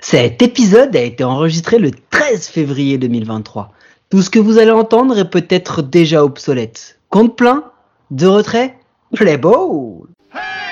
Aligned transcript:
Cet 0.00 0.40
épisode 0.40 0.96
a 0.96 1.02
été 1.02 1.24
enregistré 1.24 1.78
le 1.78 1.90
13 1.90 2.48
février 2.48 2.96
2023. 2.96 3.72
Tout 4.08 4.22
ce 4.22 4.30
que 4.30 4.38
vous 4.38 4.58
allez 4.58 4.70
entendre 4.70 5.18
est 5.18 5.28
peut-être 5.28 5.82
déjà 5.82 6.24
obsolète. 6.24 6.98
Compte 7.10 7.36
plein 7.36 7.64
De 8.10 8.26
retrait 8.26 8.76
Play 9.14 9.36
ball 9.36 10.06
Hey. 10.32 10.70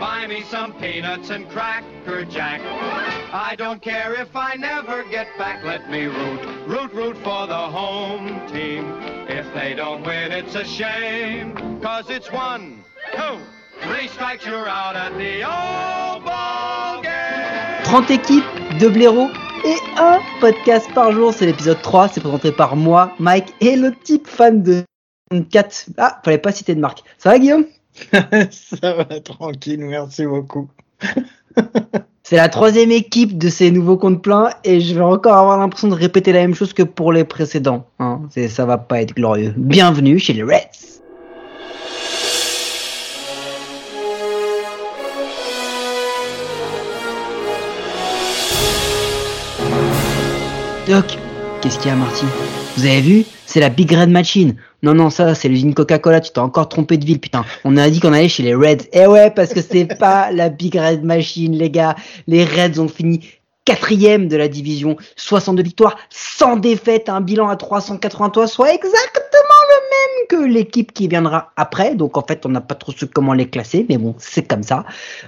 Buy 0.00 0.26
me 0.28 0.42
some 0.44 0.72
peanuts 0.74 1.30
and 1.30 1.48
cracker 1.50 2.24
jack. 2.24 2.60
I 3.30 3.56
don't 3.56 3.82
care 3.82 4.14
if 4.14 4.34
I 4.34 4.54
never 4.54 5.04
get 5.04 5.26
back. 5.36 5.62
Let 5.62 5.90
me 5.90 6.06
root, 6.06 6.40
root, 6.66 6.92
root 6.94 7.16
for 7.18 7.46
the 7.46 7.54
home 7.54 8.40
team. 8.48 8.94
If 9.28 9.52
they 9.52 9.74
don't 9.74 10.02
win, 10.02 10.32
it's 10.32 10.54
a 10.54 10.64
shame. 10.64 11.54
Cause 11.82 12.08
it's 12.08 12.32
one, 12.32 12.82
two, 13.14 13.38
three 13.82 14.08
strikes, 14.08 14.46
you're 14.46 14.66
out 14.66 14.96
at 14.96 15.12
the 15.18 15.44
old 15.44 16.24
ball 16.24 17.02
game. 17.02 17.84
30 17.84 18.10
équipes, 18.10 18.44
2 18.80 18.88
blaireaux 18.88 19.28
et 19.62 19.76
un 19.98 20.20
podcast 20.40 20.90
par 20.94 21.12
jour. 21.12 21.34
C'est 21.34 21.44
l'épisode 21.44 21.82
3, 21.82 22.08
c'est 22.08 22.20
présenté 22.22 22.50
par 22.50 22.76
moi, 22.76 23.12
Mike 23.18 23.52
et 23.60 23.76
le 23.76 23.94
type 23.94 24.26
fan 24.26 24.62
de 24.62 24.84
4. 25.50 25.90
Ah, 25.98 26.18
fallait 26.24 26.38
pas 26.38 26.52
citer 26.52 26.74
de 26.74 26.80
marque. 26.80 27.02
Ça 27.18 27.28
va 27.28 27.38
Guillaume? 27.38 27.66
Ça 28.50 28.94
va 28.94 29.20
tranquille, 29.20 29.80
merci 29.80 30.24
beaucoup. 30.24 30.70
C'est 32.30 32.36
la 32.36 32.50
troisième 32.50 32.90
équipe 32.90 33.38
de 33.38 33.48
ces 33.48 33.70
nouveaux 33.70 33.96
comptes 33.96 34.20
pleins 34.20 34.50
et 34.62 34.82
je 34.82 34.94
vais 34.94 35.00
encore 35.00 35.32
avoir 35.32 35.56
l'impression 35.56 35.88
de 35.88 35.94
répéter 35.94 36.30
la 36.34 36.40
même 36.40 36.54
chose 36.54 36.74
que 36.74 36.82
pour 36.82 37.10
les 37.10 37.24
précédents. 37.24 37.86
Hein. 38.00 38.20
Ça 38.50 38.66
va 38.66 38.76
pas 38.76 39.00
être 39.00 39.14
glorieux. 39.14 39.54
Bienvenue 39.56 40.18
chez 40.18 40.34
les 40.34 40.42
Reds. 40.42 41.00
Doc, 50.86 51.16
qu'est-ce 51.62 51.78
qu'il 51.78 51.88
y 51.88 51.92
a 51.92 51.96
Marty? 51.96 52.26
Vous 52.76 52.84
avez 52.84 53.00
vu? 53.00 53.24
C'est 53.46 53.60
la 53.60 53.70
Big 53.70 53.90
Red 53.90 54.10
Machine. 54.10 54.56
Non, 54.82 54.94
non, 54.94 55.10
ça, 55.10 55.34
c'est 55.34 55.48
l'usine 55.48 55.74
Coca-Cola, 55.74 56.20
tu 56.20 56.30
t'es 56.30 56.38
encore 56.38 56.68
trompé 56.68 56.98
de 56.98 57.04
ville, 57.04 57.18
putain. 57.18 57.44
On 57.64 57.76
a 57.76 57.90
dit 57.90 57.98
qu'on 57.98 58.12
allait 58.12 58.28
chez 58.28 58.44
les 58.44 58.54
Reds. 58.54 58.86
Eh 58.92 59.06
ouais, 59.06 59.30
parce 59.30 59.52
que 59.52 59.60
c'est 59.60 59.86
pas 59.98 60.30
la 60.30 60.48
Big 60.48 60.76
Red 60.76 61.02
Machine, 61.02 61.56
les 61.56 61.70
gars. 61.70 61.96
Les 62.28 62.44
Reds 62.44 62.78
ont 62.78 62.88
fini 62.88 63.20
quatrième 63.64 64.28
de 64.28 64.36
la 64.36 64.48
division. 64.48 64.96
62 65.16 65.62
victoires, 65.62 65.98
100 66.10 66.56
défaites, 66.56 67.08
un 67.08 67.20
bilan 67.20 67.48
à 67.48 67.56
383, 67.56 68.46
soit 68.46 68.78
que 68.78 68.86
l'équipe 70.46 70.92
qui 70.92 71.08
viendra 71.08 71.52
après. 71.56 71.94
Donc 71.94 72.16
en 72.16 72.22
fait, 72.22 72.44
on 72.46 72.48
n'a 72.48 72.60
pas 72.60 72.74
trop 72.74 72.92
su 72.92 73.06
comment 73.06 73.32
les 73.32 73.48
classer, 73.48 73.86
mais 73.88 73.98
bon, 73.98 74.14
c'est 74.18 74.46
comme 74.46 74.62
ça. 74.62 74.84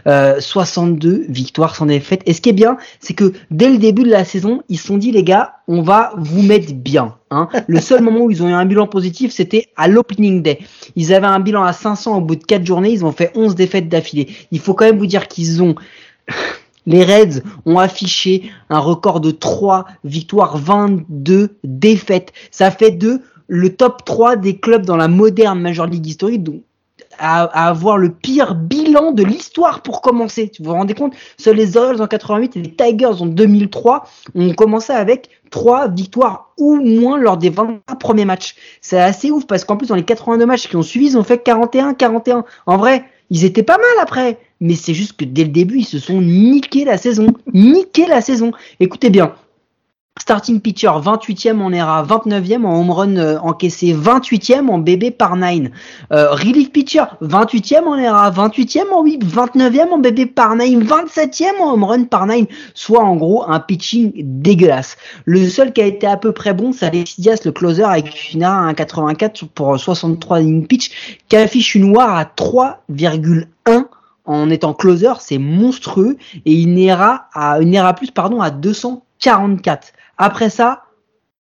Euh, 0.07 0.41
62 0.41 1.27
victoires 1.29 1.77
sans 1.77 1.87
défaite. 1.87 2.23
Et 2.27 2.33
ce 2.33 2.41
qui 2.41 2.51
est 2.51 2.55
bien, 2.55 2.77
c'est 3.01 3.15
que 3.15 3.33
dès 3.51 3.71
le 3.71 3.79
début 3.79 4.03
de 4.03 4.11
la 4.11 4.25
saison, 4.25 4.63
ils 4.69 4.79
se 4.79 4.87
sont 4.87 4.99
dit, 4.99 5.13
les 5.13 5.25
gars, 5.25 5.55
on 5.69 5.83
va 5.83 6.13
vous 6.17 6.43
mettre 6.43 6.73
bien. 6.73 7.17
Hein. 7.31 7.49
Le 7.69 7.81
seul 7.81 8.03
moment 8.03 8.21
où 8.21 8.31
ils 8.31 8.43
ont 8.43 8.49
eu 8.49 8.53
un 8.53 8.65
bilan 8.65 8.87
positif, 8.87 9.33
c'était 9.33 9.69
à 9.77 9.89
l'opening 9.89 10.43
day. 10.43 10.59
Ils 10.97 11.15
avaient 11.15 11.27
un 11.27 11.41
bilan 11.41 11.63
à 11.63 11.73
500 11.73 12.19
au 12.19 12.21
bout 12.21 12.37
de 12.37 12.45
4 12.45 12.65
journées, 12.67 12.91
ils 12.91 13.05
ont 13.05 13.13
fait 13.13 13.31
11 13.35 13.55
défaites 13.55 13.89
d'affilée. 13.89 14.29
Il 14.51 14.59
faut 14.59 14.75
quand 14.75 14.85
même 14.85 14.99
vous 14.99 15.07
dire 15.07 15.29
qu'ils 15.29 15.63
ont... 15.63 15.75
Les 16.87 17.05
Reds 17.05 17.43
ont 17.67 17.79
affiché 17.79 18.51
un 18.71 18.79
record 18.79 19.21
de 19.21 19.31
3 19.31 19.85
victoires, 20.03 20.57
22 20.57 21.51
défaites. 21.63 22.33
Ça 22.51 22.71
fait 22.71 22.91
de 22.91 23.21
le 23.51 23.75
top 23.75 24.05
3 24.05 24.37
des 24.37 24.59
clubs 24.59 24.87
dans 24.87 24.97
la 24.97 25.09
moderne 25.09 25.61
Major 25.61 25.87
League 25.87 26.07
historique, 26.07 26.45
donc 26.45 26.63
à, 27.19 27.43
à 27.43 27.69
avoir 27.69 27.99
le 27.99 28.11
pire 28.11 28.55
bilan 28.55 29.11
de 29.11 29.25
l'histoire 29.25 29.83
pour 29.83 30.03
commencer. 30.03 30.53
Vous 30.61 30.67
vous 30.67 30.73
rendez 30.73 30.95
compte? 30.95 31.15
Seuls 31.37 31.57
les 31.57 31.77
Orioles 31.77 32.01
en 32.01 32.07
88 32.07 32.57
et 32.57 32.63
les 32.63 32.71
Tigers 32.71 33.21
en 33.21 33.27
2003 33.27 34.07
ont 34.37 34.53
commencé 34.55 34.93
avec 34.93 35.31
3 35.51 35.89
victoires 35.89 36.53
ou 36.59 36.77
moins 36.77 37.19
lors 37.19 37.37
des 37.37 37.51
20 37.51 37.81
premiers 37.99 38.25
matchs. 38.25 38.55
C'est 38.81 39.01
assez 39.01 39.33
ouf 39.33 39.47
parce 39.49 39.65
qu'en 39.65 39.77
plus 39.77 39.89
dans 39.89 39.97
les 39.97 40.05
82 40.05 40.47
matchs 40.47 40.69
qui 40.69 40.77
ont 40.77 40.83
suivi, 40.83 41.07
ils 41.07 41.19
ont 41.19 41.25
fait 41.25 41.45
41-41. 41.45 42.45
En 42.67 42.77
vrai, 42.77 43.05
ils 43.31 43.45
étaient 43.45 43.65
pas 43.65 43.79
mal 43.79 43.87
après. 44.01 44.39
Mais 44.61 44.77
c'est 44.77 44.95
juste 44.95 45.17
que 45.17 45.25
dès 45.25 45.43
le 45.43 45.51
début, 45.51 45.79
ils 45.79 45.85
se 45.85 45.99
sont 45.99 46.21
niqués 46.21 46.85
la 46.85 46.99
saison. 46.99 47.27
Niqués 47.53 48.07
la 48.07 48.21
saison. 48.21 48.53
Écoutez 48.79 49.11
bien. 49.11 49.35
Starting 50.21 50.61
pitcher 50.61 50.93
28e 51.01 51.61
en 51.61 51.73
ERA, 51.73 52.05
29e 52.05 52.65
en 52.65 52.81
home 52.81 52.91
run 52.91 53.17
euh, 53.17 53.39
encaissé, 53.43 53.95
28e 53.95 54.69
en 54.69 54.79
BB 54.79 55.13
par 55.13 55.35
9. 55.35 55.71
Euh, 56.13 56.31
relief 56.33 56.71
pitcher 56.73 57.05
28e 57.23 57.85
en 57.85 57.97
ERA, 57.97 58.31
28e 58.31 58.93
en 58.93 59.03
whip, 59.03 59.25
29e 59.25 59.89
en 59.91 59.99
BB 59.99 60.27
par 60.27 60.57
9, 60.57 60.69
27e 60.85 61.61
en 61.61 61.73
home 61.73 61.85
run 61.85 62.05
par 62.05 62.27
9, 62.27 62.47
soit 62.75 63.03
en 63.03 63.17
gros 63.17 63.45
un 63.49 63.61
pitching 63.61 64.13
dégueulasse. 64.17 64.97
Le 65.25 65.49
seul 65.49 65.73
qui 65.73 65.81
a 65.81 65.87
été 65.87 66.07
à 66.07 66.17
peu 66.17 66.33
près 66.33 66.55
bon, 66.55 66.73
c'est 66.73 66.87
Alexis 66.87 67.23
Diaz, 67.23 67.45
le 67.45 67.53
closer 67.53 67.85
avec 67.85 68.33
une 68.35 68.43
ERA 68.43 68.69
à 68.69 68.73
1,84 68.73 69.49
pour 69.49 69.81
63 69.81 70.43
inning 70.43 70.67
pitch, 70.67 71.19
qui 71.29 71.37
affiche 71.37 71.75
une 71.75 71.97
WAR 71.97 72.17
à 72.17 72.25
3,1 72.25 73.47
en 74.27 74.51
étant 74.51 74.75
closer, 74.75 75.13
c'est 75.21 75.39
monstrueux 75.39 76.19
et 76.45 76.63
une 76.63 76.79
ERA 76.79 77.29
à 77.33 77.59
une 77.61 77.75
ERA 77.75 77.95
plus 77.95 78.11
pardon 78.11 78.41
à 78.41 78.51
244. 78.51 79.93
Après 80.23 80.51
ça, 80.51 80.83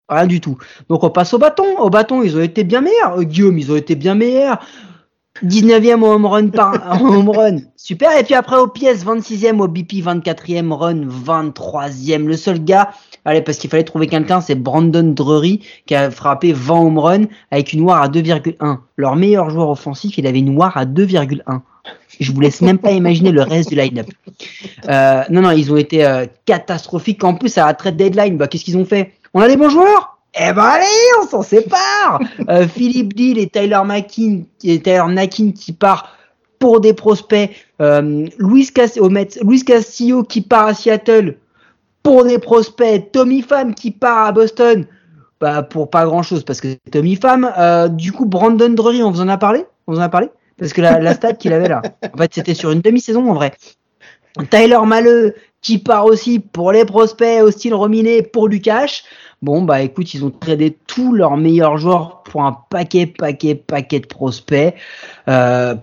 rien 0.09 0.29
du 0.29 0.41
tout. 0.41 0.57
Donc 0.89 1.03
on 1.03 1.11
passe 1.11 1.35
au 1.35 1.39
bâton. 1.39 1.79
Au 1.79 1.91
bâton, 1.91 2.23
ils 2.23 2.37
ont 2.37 2.41
été 2.41 2.63
bien 2.63 2.81
meilleurs. 2.81 3.19
Euh, 3.19 3.25
Guillaume, 3.25 3.59
ils 3.59 3.73
ont 3.73 3.77
été 3.77 3.97
bien 3.97 4.15
meilleurs. 4.15 4.65
19e 5.43 6.03
au 6.03 6.13
home 6.13 6.27
run 6.27 6.49
par 6.49 7.03
home 7.03 7.31
run. 7.31 7.57
Super. 7.75 8.17
Et 8.17 8.23
puis 8.23 8.35
après 8.35 8.57
au 8.57 8.69
pièce, 8.69 9.05
26e 9.05 9.59
au 9.59 9.67
BP, 9.67 9.95
24e 9.95 10.71
run, 10.71 11.07
23e. 11.07 12.25
Le 12.25 12.37
seul 12.37 12.63
gars, 12.63 12.93
allez, 13.25 13.43
parce 13.43 13.59
qu'il 13.59 13.69
fallait 13.69 13.83
trouver 13.83 14.07
quelqu'un, 14.07 14.41
c'est 14.41 14.55
Brandon 14.55 15.13
Drury 15.13 15.67
qui 15.87 15.97
a 15.97 16.13
frappé 16.13 16.53
20 16.53 16.81
home 16.81 16.99
run 16.99 17.23
avec 17.51 17.73
une 17.73 17.81
WAR 17.81 18.01
à 18.01 18.09
2,1. 18.09 18.79
Leur 18.97 19.17
meilleur 19.17 19.51
joueur 19.51 19.71
offensif, 19.71 20.19
il 20.19 20.27
avait 20.29 20.39
une 20.39 20.57
WAR 20.57 20.77
à 20.77 20.85
2,1. 20.85 21.63
Je 22.21 22.31
vous 22.33 22.41
laisse 22.41 22.61
même 22.61 22.79
pas 22.79 22.93
imaginer 22.93 23.33
le 23.33 23.43
reste 23.43 23.71
du 23.71 23.75
line-up. 23.75 24.07
Euh, 24.89 25.23
non, 25.31 25.41
non, 25.43 25.51
ils 25.51 25.73
ont 25.73 25.77
été 25.77 26.05
euh, 26.05 26.27
catastrophiques. 26.45 27.25
En 27.25 27.35
plus, 27.35 27.57
à 27.59 27.67
la 27.67 27.75
trade 27.75 27.97
deadline, 27.97 28.37
bah, 28.37 28.47
qu'est-ce 28.47 28.65
qu'ils 28.65 28.77
ont 28.77 28.85
fait? 28.85 29.13
On 29.35 29.41
a 29.41 29.49
des 29.49 29.57
bons 29.57 29.71
joueurs? 29.71 30.19
Eh 30.35 30.53
ben 30.53 30.63
allez, 30.63 30.87
on 31.23 31.27
s'en 31.27 31.43
sépare 31.43 32.21
Euh, 32.49 32.67
Philippe 32.67 33.15
Deal 33.15 33.39
et 33.39 33.49
Tyler 33.49 33.81
Mackin, 33.85 34.45
Tyler 34.59 35.03
Nakin 35.09 35.53
qui 35.53 35.73
part 35.73 36.17
pour 36.59 36.81
des 36.81 36.95
prospects. 36.95 37.51
Luis, 38.39 38.71
Castillo 38.73 40.23
qui 40.23 40.41
part 40.41 40.69
à 40.69 40.75
Seattle 40.75 41.37
pour 42.03 42.25
des 42.25 42.39
prospects. 42.39 43.11
Tommy 43.13 43.43
Pham 43.43 43.75
qui 43.75 43.91
part 43.91 44.27
à 44.27 44.33
Boston 44.33 44.87
bah, 45.41 45.63
pour 45.63 45.91
pas 45.91 46.05
grand-chose 46.05 46.45
parce 46.45 46.61
que 46.61 46.69
c'est 46.69 46.91
Tommy 46.91 47.17
Pham. 47.17 47.51
Du 47.91 48.13
coup, 48.13 48.25
Brandon 48.25 48.71
Drury, 48.71 49.03
on 49.03 49.11
vous 49.11 49.21
en 49.21 49.29
a 49.29 49.37
parlé? 49.37 49.67
On 49.87 49.93
vous 49.93 49.99
en 49.99 50.03
a 50.03 50.09
parlé? 50.09 50.29
Parce 50.63 50.73
que 50.73 50.81
la, 50.81 51.01
la 51.01 51.15
stat 51.15 51.33
qu'il 51.33 51.53
avait 51.53 51.69
là, 51.69 51.83
en 52.15 52.17
fait, 52.17 52.35
c'était 52.35 52.55
sur 52.55 52.71
une 52.71 52.81
demi-saison 52.81 53.29
en 53.29 53.35
vrai. 53.35 53.53
Tyler 54.49 54.79
Maleux 54.87 55.35
qui 55.61 55.79
part 55.79 56.05
aussi 56.05 56.39
pour 56.39 56.71
les 56.71 56.85
prospects 56.85 57.43
au 57.43 57.51
style 57.51 57.75
Rominé 57.75 58.23
pour 58.23 58.49
du 58.49 58.61
cash. 58.61 59.03
Bon 59.43 59.63
bah 59.63 59.83
écoute, 59.83 60.15
ils 60.15 60.25
ont 60.25 60.31
tradé 60.31 60.79
tous 60.87 61.13
leurs 61.13 61.37
meilleurs 61.37 61.79
joueurs 61.79 62.23
pour 62.23 62.45
un 62.45 62.57
paquet, 62.71 63.07
paquet, 63.07 63.57
paquet 63.57 63.99
de 63.99 64.07
prospects. 64.07 64.73
Euh, 65.27 65.75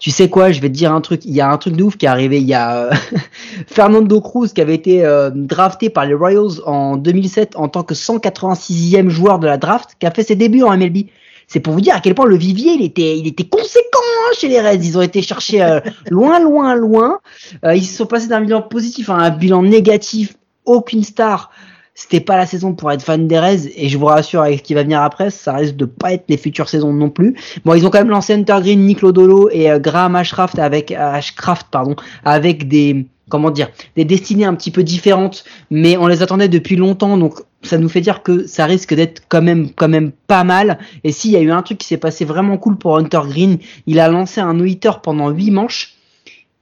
tu 0.00 0.10
sais 0.10 0.28
quoi, 0.28 0.50
je 0.50 0.60
vais 0.60 0.68
te 0.68 0.74
dire 0.74 0.92
un 0.92 1.00
truc. 1.00 1.24
Il 1.24 1.32
y 1.32 1.40
a 1.40 1.48
un 1.48 1.56
truc 1.56 1.76
de 1.76 1.84
ouf 1.84 1.96
qui 1.96 2.06
est 2.06 2.08
arrivé. 2.08 2.40
Il 2.40 2.48
y 2.48 2.54
a 2.54 2.86
euh, 2.86 2.90
Fernando 3.68 4.20
Cruz 4.20 4.48
qui 4.52 4.60
avait 4.60 4.74
été 4.74 5.04
euh, 5.04 5.30
drafté 5.32 5.90
par 5.90 6.06
les 6.06 6.14
Royals 6.14 6.60
en 6.66 6.96
2007 6.96 7.54
en 7.54 7.68
tant 7.68 7.84
que 7.84 7.94
186e 7.94 9.10
joueur 9.10 9.38
de 9.38 9.46
la 9.46 9.58
draft, 9.58 9.90
qui 10.00 10.06
a 10.06 10.10
fait 10.10 10.24
ses 10.24 10.34
débuts 10.34 10.64
en 10.64 10.76
MLB. 10.76 11.06
C'est 11.52 11.58
pour 11.58 11.72
vous 11.72 11.80
dire 11.80 11.96
à 11.96 12.00
quel 12.00 12.14
point 12.14 12.26
le 12.26 12.36
vivier 12.36 12.74
il 12.74 12.82
était, 12.82 13.18
il 13.18 13.26
était 13.26 13.42
conséquent 13.42 13.98
hein, 13.98 14.30
chez 14.38 14.46
les 14.46 14.60
Reds. 14.60 14.84
Ils 14.84 14.96
ont 14.96 15.02
été 15.02 15.20
chercher 15.20 15.60
euh, 15.60 15.80
loin, 16.08 16.38
loin, 16.38 16.76
loin. 16.76 17.18
Euh, 17.64 17.74
ils 17.74 17.84
se 17.84 17.96
sont 17.96 18.06
passés 18.06 18.28
d'un 18.28 18.40
bilan 18.40 18.62
positif 18.62 19.10
à 19.10 19.14
un 19.14 19.30
bilan 19.30 19.64
négatif. 19.64 20.36
Aucune 20.64 21.02
star. 21.02 21.50
C'était 21.92 22.20
pas 22.20 22.36
la 22.36 22.46
saison 22.46 22.72
pour 22.72 22.92
être 22.92 23.02
fan 23.02 23.26
des 23.26 23.40
Reds 23.40 23.68
et 23.74 23.88
je 23.88 23.98
vous 23.98 24.06
rassure 24.06 24.42
avec 24.42 24.60
ce 24.60 24.62
qui 24.62 24.74
va 24.74 24.84
venir 24.84 25.02
après, 25.02 25.30
ça 25.30 25.54
risque 25.54 25.74
de 25.74 25.86
pas 25.86 26.12
être 26.12 26.24
les 26.28 26.36
futures 26.36 26.68
saisons 26.68 26.92
non 26.92 27.10
plus. 27.10 27.36
Bon, 27.64 27.74
ils 27.74 27.84
ont 27.84 27.90
quand 27.90 27.98
même 27.98 28.10
lancé 28.10 28.32
Hunter 28.32 28.58
Green, 28.60 28.86
Nick 28.86 29.02
Lodolo 29.02 29.50
et 29.50 29.72
euh, 29.72 29.80
Graham 29.80 30.14
Ashcraft 30.14 30.60
avec 30.60 30.92
Ashcraft 30.92 31.66
pardon, 31.68 31.96
avec 32.24 32.68
des 32.68 33.06
comment 33.28 33.50
dire, 33.50 33.70
des 33.96 34.04
destinées 34.04 34.44
un 34.44 34.54
petit 34.54 34.70
peu 34.70 34.82
différentes, 34.82 35.44
mais 35.70 35.96
on 35.96 36.06
les 36.06 36.22
attendait 36.22 36.48
depuis 36.48 36.76
longtemps, 36.76 37.16
donc 37.16 37.40
ça 37.62 37.78
nous 37.78 37.88
fait 37.88 38.00
dire 38.00 38.22
que 38.22 38.46
ça 38.46 38.66
risque 38.66 38.94
d'être 38.94 39.22
quand 39.28 39.42
même 39.42 39.70
quand 39.72 39.88
même 39.88 40.12
pas 40.26 40.44
mal. 40.44 40.78
Et 41.04 41.12
s'il 41.12 41.30
y 41.30 41.36
a 41.36 41.40
eu 41.40 41.50
un 41.50 41.62
truc 41.62 41.78
qui 41.78 41.86
s'est 41.86 41.98
passé 41.98 42.24
vraiment 42.24 42.56
cool 42.56 42.76
pour 42.76 42.96
Hunter 42.96 43.22
Green, 43.26 43.58
il 43.86 44.00
a 44.00 44.08
lancé 44.08 44.40
un 44.40 44.54
no-hitter 44.54 44.92
pendant 45.02 45.28
8 45.28 45.50
manches 45.50 45.94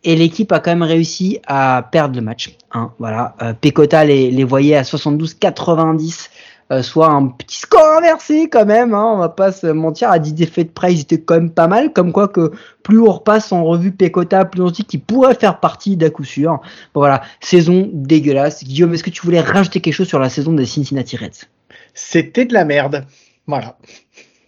et 0.04 0.16
l'équipe 0.16 0.52
a 0.52 0.60
quand 0.60 0.70
même 0.70 0.82
réussi 0.82 1.38
à 1.46 1.88
perdre 1.90 2.16
le 2.16 2.22
match. 2.22 2.56
Hein, 2.72 2.92
voilà, 2.98 3.34
euh, 3.42 3.52
Pecota 3.52 4.04
les, 4.04 4.30
les 4.30 4.44
voyait 4.44 4.76
à 4.76 4.82
72-90 4.82 6.28
euh, 6.70 6.82
soit 6.82 7.08
un 7.08 7.28
petit 7.28 7.58
score 7.58 7.98
inversé 7.98 8.48
quand 8.48 8.66
même. 8.66 8.94
Hein, 8.94 9.12
on 9.14 9.18
va 9.18 9.28
pas 9.28 9.52
se 9.52 9.66
mentir. 9.66 10.10
À 10.10 10.18
10 10.18 10.34
défaites 10.34 10.72
près, 10.74 10.92
ils 10.92 11.00
étaient 11.00 11.20
quand 11.20 11.34
même 11.34 11.50
pas 11.50 11.66
mal. 11.66 11.92
Comme 11.92 12.12
quoi 12.12 12.28
que 12.28 12.52
plus 12.82 13.00
on 13.00 13.10
repasse 13.10 13.52
en 13.52 13.64
revue 13.64 13.92
Pecota, 13.92 14.44
plus 14.44 14.62
on 14.62 14.68
se 14.68 14.74
dit 14.74 14.84
qu'il 14.84 15.00
pourrait 15.00 15.34
faire 15.34 15.60
partie 15.60 15.96
d'à 15.96 16.10
coup 16.10 16.24
sûr. 16.24 16.60
Bon, 16.94 17.00
voilà, 17.00 17.22
saison 17.40 17.88
dégueulasse. 17.92 18.64
Guillaume, 18.64 18.94
est-ce 18.94 19.04
que 19.04 19.10
tu 19.10 19.22
voulais 19.22 19.40
rajouter 19.40 19.80
quelque 19.80 19.94
chose 19.94 20.08
sur 20.08 20.18
la 20.18 20.28
saison 20.28 20.52
des 20.52 20.66
Cincinnati 20.66 21.16
Reds? 21.16 21.46
C'était 21.94 22.44
de 22.44 22.52
la 22.52 22.64
merde. 22.64 23.06
Voilà. 23.46 23.78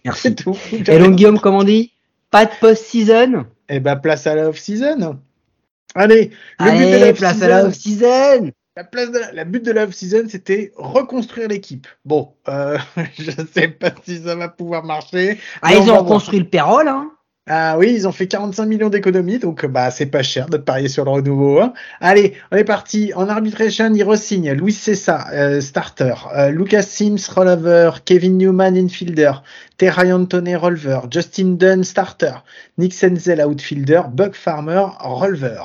Merci. 0.05 0.35
Tout. 0.35 0.57
Et 0.71 0.99
donc 0.99 1.15
Guillaume, 1.15 1.39
comme 1.39 1.55
on 1.55 1.63
dit, 1.63 1.91
pas 2.29 2.45
de 2.45 2.51
post-season? 2.59 3.45
Eh 3.67 3.79
ben, 3.79 3.95
place 3.95 4.27
à 4.27 4.35
la 4.35 4.49
off-season. 4.49 5.19
Allez, 5.95 6.31
le 6.59 6.65
but 6.65 6.79
de 6.79 6.85
Allez, 6.85 6.99
la 6.99 7.13
place 7.13 7.41
à 7.41 7.47
la 7.47 7.65
off-season. 7.65 8.51
La, 8.77 8.85
place 8.85 9.11
de 9.11 9.19
la, 9.19 9.31
la 9.33 9.43
but 9.43 9.63
de 9.65 9.71
la 9.71 9.83
off-season, 9.83 10.27
c'était 10.29 10.71
reconstruire 10.77 11.49
l'équipe. 11.49 11.87
Bon, 12.05 12.33
euh, 12.47 12.77
je 13.19 13.31
sais 13.53 13.67
pas 13.67 13.91
si 14.05 14.23
ça 14.23 14.35
va 14.35 14.47
pouvoir 14.47 14.85
marcher. 14.85 15.39
Ah, 15.61 15.71
on 15.73 15.75
ils 15.75 15.91
ont 15.91 15.97
voir. 15.97 16.03
reconstruit 16.03 16.39
le 16.39 16.45
payroll, 16.45 16.87
hein. 16.87 17.11
Ah 17.49 17.75
oui, 17.77 17.91
ils 17.93 18.07
ont 18.07 18.11
fait 18.11 18.27
45 18.27 18.65
millions 18.67 18.89
d'économies, 18.89 19.39
donc 19.39 19.65
bah 19.65 19.89
c'est 19.89 20.05
pas 20.05 20.21
cher 20.21 20.47
de 20.47 20.57
parier 20.57 20.87
sur 20.87 21.03
le 21.05 21.09
renouveau. 21.11 21.59
hein. 21.59 21.73
Allez, 21.99 22.35
on 22.51 22.55
est 22.55 22.63
parti. 22.63 23.11
En 23.15 23.27
arbitration, 23.27 23.91
ils 23.93 24.03
re-signent 24.03 24.53
Luis 24.53 24.71
Cessa, 24.73 25.25
euh, 25.33 25.59
starter, 25.59 26.13
euh, 26.37 26.49
Lucas 26.51 26.83
Sims, 26.83 27.17
reliever, 27.35 27.89
Kevin 28.05 28.37
Newman, 28.37 28.77
infielder, 28.77 29.31
Terry 29.77 30.13
Anthony, 30.13 30.55
reliever, 30.55 30.99
Justin 31.09 31.55
Dunn, 31.57 31.83
starter, 31.83 32.35
Nick 32.77 32.93
Senzel, 32.93 33.41
outfielder, 33.43 34.03
Buck 34.13 34.35
Farmer, 34.35 34.85
reliever. 34.99 35.63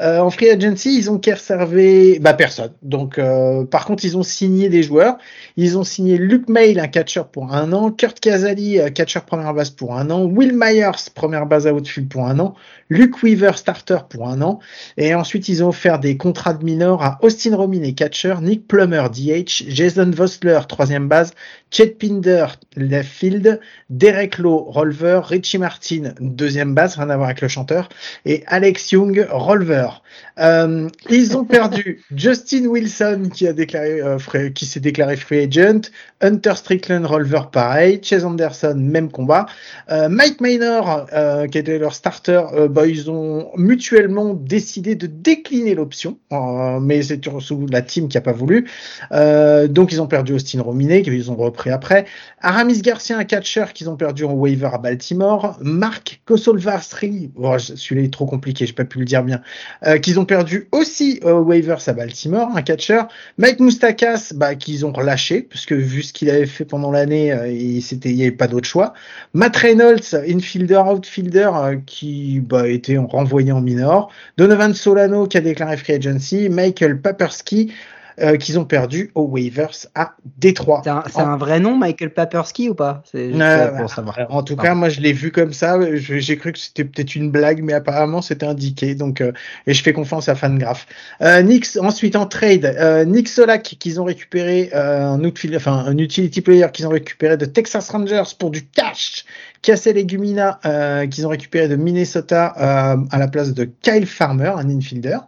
Euh, 0.00 0.20
en 0.20 0.30
free 0.30 0.50
agency, 0.50 0.96
ils 0.96 1.10
ont 1.10 1.20
conservé 1.20 2.18
bah 2.20 2.34
personne. 2.34 2.72
Donc 2.82 3.18
euh, 3.18 3.64
par 3.64 3.84
contre, 3.84 4.04
ils 4.04 4.16
ont 4.16 4.22
signé 4.22 4.68
des 4.68 4.82
joueurs. 4.82 5.18
Ils 5.56 5.78
ont 5.78 5.84
signé 5.84 6.16
Luke 6.16 6.48
Mail, 6.48 6.80
un 6.80 6.88
catcher 6.88 7.22
pour 7.30 7.52
un 7.52 7.72
an, 7.72 7.90
Kurt 7.90 8.18
Casali, 8.20 8.80
euh, 8.80 8.90
catcher 8.90 9.20
première 9.26 9.54
base 9.54 9.70
pour 9.70 9.96
un 9.96 10.10
an, 10.10 10.24
Will 10.24 10.52
Myers, 10.54 11.10
première 11.14 11.46
base 11.46 11.66
à 11.66 11.74
outfield 11.74 12.08
pour 12.08 12.26
un 12.26 12.38
an, 12.38 12.54
Luke 12.88 13.22
Weaver, 13.22 13.52
starter 13.56 13.98
pour 14.08 14.28
un 14.28 14.40
an. 14.42 14.60
Et 14.96 15.14
ensuite, 15.14 15.48
ils 15.48 15.62
ont 15.62 15.68
offert 15.68 15.98
des 15.98 16.16
contrats 16.16 16.54
de 16.54 16.64
minor 16.64 17.02
à 17.02 17.18
Austin 17.22 17.56
Romine, 17.56 17.94
catcher, 17.94 18.34
Nick 18.40 18.66
Plummer, 18.66 19.04
DH, 19.10 19.64
Jason 19.68 20.10
Vosler, 20.10 20.60
troisième 20.68 21.08
base, 21.08 21.32
Chet 21.70 21.96
Pinder, 21.98 22.46
left 22.76 23.10
field, 23.10 23.60
Derek 23.88 24.38
Lowe, 24.38 24.64
reliever, 24.68 25.20
Richie 25.24 25.58
Martin, 25.58 26.12
deuxième 26.20 26.74
base, 26.74 26.96
rien 26.96 27.08
à 27.08 27.16
voir 27.16 27.28
avec 27.28 27.40
le 27.40 27.48
chanteur, 27.48 27.88
et 28.26 28.44
Alex 28.46 28.92
Young, 28.92 29.26
Euh, 30.38 30.88
ils 31.10 31.36
ont 31.36 31.44
perdu 31.44 32.02
Justin 32.14 32.66
Wilson 32.66 33.28
qui 33.32 33.46
a 33.46 33.52
déclaré, 33.52 34.00
euh, 34.00 34.18
free- 34.18 34.52
qui 34.52 34.66
s'est 34.66 34.80
déclaré 34.80 35.16
free 35.16 35.40
agent, 35.44 35.90
Hunter 36.20 36.54
Strickland, 36.56 37.04
reliever 37.06 37.40
pareil, 37.52 38.00
Chase 38.02 38.24
Anderson, 38.24 38.74
même 38.76 39.10
combat, 39.10 39.46
Euh, 39.90 40.08
Mike 40.08 40.40
Maynor 40.40 41.06
qui 41.50 41.58
était 41.58 41.78
leur 41.78 41.94
starter, 41.94 42.42
bah, 42.70 42.86
ils 42.86 43.10
ont 43.10 43.50
mutuellement 43.56 44.34
décidé 44.34 44.94
de 44.94 45.06
décliner 45.06 45.74
l'option, 45.74 46.18
mais 46.80 47.02
c'est 47.02 47.22
surtout 47.24 47.66
la 47.70 47.82
team 47.82 48.08
qui 48.08 48.16
a 48.18 48.20
pas 48.20 48.32
voulu. 48.32 48.68
Donc 49.10 49.92
ils 49.92 50.00
ont 50.00 50.06
perdu 50.06 50.32
Austin 50.34 50.62
Romine 50.62 51.02
qu'ils 51.02 51.30
ont 51.30 51.36
repris 51.36 51.70
après. 51.70 52.06
Aramis 52.40 52.80
Garcia, 52.82 53.18
un 53.18 53.24
catcher 53.24 53.66
qu'ils 53.74 53.88
ont 53.90 53.96
perdu 53.96 54.24
en 54.24 54.32
waiver 54.32 54.70
à 54.72 54.78
Baltimore. 54.78 55.56
Marc 55.60 56.20
Kosolvastri, 56.24 57.30
oh, 57.36 57.58
celui-là 57.58 58.06
est 58.06 58.12
trop 58.12 58.26
compliqué, 58.26 58.66
j'ai 58.66 58.72
pas 58.72 58.84
pu 58.84 58.98
le 58.98 59.04
dire 59.04 59.22
bien, 59.22 59.40
euh, 59.86 59.98
qu'ils 59.98 60.20
ont 60.20 60.24
perdu 60.24 60.68
aussi 60.72 61.20
aux 61.22 61.40
waivers 61.40 61.86
à 61.86 61.92
Baltimore, 61.92 62.48
un 62.54 62.62
catcher. 62.62 63.02
Mike 63.38 63.60
Moustakas, 63.60 64.32
bah, 64.34 64.54
qu'ils 64.54 64.86
ont 64.86 64.92
relâché, 64.92 65.42
parce 65.42 65.66
que 65.66 65.74
vu 65.74 66.02
ce 66.02 66.12
qu'il 66.12 66.30
avait 66.30 66.46
fait 66.46 66.64
pendant 66.64 66.90
l'année, 66.90 67.32
euh, 67.32 67.48
il 67.50 67.82
n'y 68.04 68.22
avait 68.22 68.30
pas 68.30 68.48
d'autre 68.48 68.68
choix. 68.68 68.94
Matt 69.34 69.56
Reynolds, 69.56 70.14
infielder, 70.28 70.82
outfielder, 70.86 71.50
euh, 71.54 71.76
qui 71.86 72.40
bah, 72.40 72.68
était 72.68 72.96
renvoyé 72.98 73.52
en 73.52 73.60
minor. 73.60 74.10
Donovan 74.36 74.74
Solano, 74.74 75.26
qui 75.26 75.38
a 75.38 75.40
déclaré 75.40 75.76
free 75.76 75.94
agency. 75.94 76.48
Michael 76.48 77.00
Papersky, 77.00 77.72
euh, 78.20 78.36
qu'ils 78.36 78.58
ont 78.58 78.64
perdu 78.64 79.10
aux 79.14 79.22
waivers 79.26 79.70
à 79.94 80.14
Détroit. 80.38 80.82
C'est 80.84 80.90
un, 80.90 81.02
c'est 81.06 81.20
un 81.20 81.36
vrai 81.36 81.60
nom, 81.60 81.76
Michael 81.76 82.10
Papersky 82.10 82.68
ou 82.68 82.74
pas? 82.74 83.02
C'est 83.10 83.28
juste 83.28 83.40
Euh, 83.42 83.76
pour 83.76 83.90
savoir. 83.90 84.18
En 84.28 84.42
tout 84.42 84.56
cas, 84.56 84.74
moi 84.74 84.88
je 84.88 85.00
l'ai 85.00 85.12
vu 85.12 85.30
comme 85.32 85.52
ça. 85.52 85.78
Je- 85.96 86.18
J'ai 86.18 86.36
cru 86.36 86.52
que 86.52 86.58
c'était 86.58 86.84
peut-être 86.84 87.14
une 87.16 87.30
blague, 87.30 87.62
mais 87.62 87.72
apparemment 87.72 88.22
c'était 88.22 88.46
indiqué. 88.46 88.94
Donc, 88.94 89.20
euh, 89.20 89.32
et 89.66 89.74
je 89.74 89.82
fais 89.82 89.92
confiance 89.92 90.28
à 90.28 90.34
Fangraph. 90.34 90.86
Euh, 91.20 91.42
Nick, 91.42 91.66
ensuite 91.80 92.16
en 92.16 92.26
trade, 92.26 92.64
euh, 92.64 93.04
Nick 93.04 93.28
Solak 93.28 93.62
qu'ils 93.62 94.00
ont 94.00 94.04
récupéré 94.04 94.70
euh, 94.74 95.06
un 95.06 95.24
outfield, 95.24 95.56
enfin 95.56 95.84
un 95.86 95.96
utility 95.98 96.40
player 96.40 96.66
qu'ils 96.72 96.86
ont 96.86 96.90
récupéré 96.90 97.36
de 97.36 97.44
Texas 97.46 97.88
Rangers 97.90 98.22
pour 98.38 98.50
du 98.50 98.64
cash. 98.66 99.24
Cassé 99.62 99.92
Legumina 99.92 100.58
euh, 100.66 101.06
qu'ils 101.06 101.24
ont 101.24 101.30
récupéré 101.30 101.68
de 101.68 101.76
Minnesota 101.76 102.52
euh, 102.56 103.04
à 103.10 103.18
la 103.18 103.28
place 103.28 103.54
de 103.54 103.70
Kyle 103.82 104.06
Farmer, 104.06 104.52
un 104.56 104.68
infielder. 104.68 105.18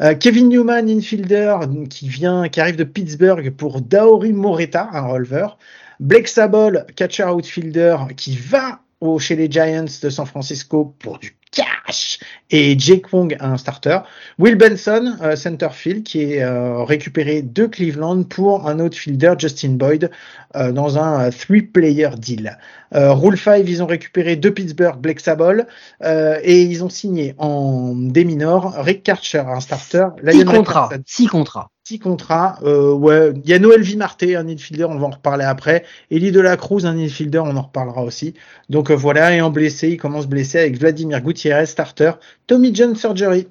Euh, 0.00 0.14
Kevin 0.14 0.48
Newman, 0.48 0.88
infielder, 0.88 1.56
qui 1.90 2.08
vient, 2.08 2.48
qui 2.48 2.60
arrive 2.60 2.76
de 2.76 2.84
Pittsburgh 2.84 3.50
pour 3.50 3.82
Daori 3.82 4.32
Moreta, 4.32 4.88
un 4.92 5.06
releveur. 5.06 5.58
Blake 6.00 6.28
Sabol, 6.28 6.86
catcher 6.96 7.24
outfielder, 7.24 7.96
qui 8.16 8.36
va 8.36 8.80
chez 9.18 9.36
les 9.36 9.50
Giants 9.50 9.84
de 10.02 10.08
San 10.08 10.24
Francisco 10.24 10.94
pour 10.98 11.18
du 11.18 11.36
cash. 11.50 12.18
Et 12.56 12.78
Jake 12.78 13.12
Wong, 13.12 13.36
un 13.40 13.56
starter. 13.56 13.98
Will 14.38 14.54
Benson, 14.54 15.16
euh, 15.22 15.34
centerfield, 15.34 16.04
qui 16.04 16.22
est 16.22 16.44
euh, 16.44 16.84
récupéré 16.84 17.42
de 17.42 17.66
Cleveland 17.66 18.22
pour 18.22 18.68
un 18.68 18.78
outfielder, 18.78 19.34
Justin 19.36 19.70
Boyd, 19.70 20.08
euh, 20.54 20.70
dans 20.70 20.96
un 20.96 21.20
euh, 21.24 21.30
three-player 21.32 22.10
deal. 22.16 22.56
Rule 22.96 23.36
5, 23.36 23.64
ils 23.66 23.82
ont 23.82 23.86
récupéré 23.86 24.36
de 24.36 24.48
Pittsburgh 24.50 25.00
Blake 25.00 25.18
Sabol 25.18 25.66
et 26.00 26.62
ils 26.62 26.84
ont 26.84 26.88
signé 26.88 27.34
en 27.38 27.92
des 27.92 28.24
minors 28.24 28.72
Rick 28.78 29.02
Karcher, 29.02 29.42
un 29.48 29.58
starter. 29.58 30.06
Six 30.30 30.44
contrats. 30.44 30.90
Six 31.04 31.26
contrats. 31.26 31.70
Six 31.82 31.98
contrats. 31.98 32.60
Ouais, 32.62 33.32
il 33.34 33.50
y 33.50 33.52
a 33.52 33.58
Noël 33.58 33.82
Vimarté, 33.82 34.36
un 34.36 34.46
infielder, 34.46 34.84
on 34.84 34.96
va 34.96 35.08
en 35.08 35.10
reparler 35.10 35.44
après. 35.44 35.84
Elie 36.12 36.30
de 36.30 36.38
la 36.38 36.56
Cruz, 36.56 36.86
un 36.86 36.96
infielder, 36.96 37.40
on 37.40 37.56
en 37.56 37.62
reparlera 37.62 38.04
aussi. 38.04 38.34
Donc 38.68 38.92
voilà, 38.92 39.34
et 39.34 39.40
en 39.40 39.50
blessé, 39.50 39.88
il 39.88 39.96
commence 39.96 40.28
blessé 40.28 40.60
avec 40.60 40.78
Vladimir 40.78 41.20
Gutiérrez, 41.20 41.66
starter. 41.66 42.12
Tommy 42.46 42.74
John 42.74 42.94
Surgery. 42.94 43.48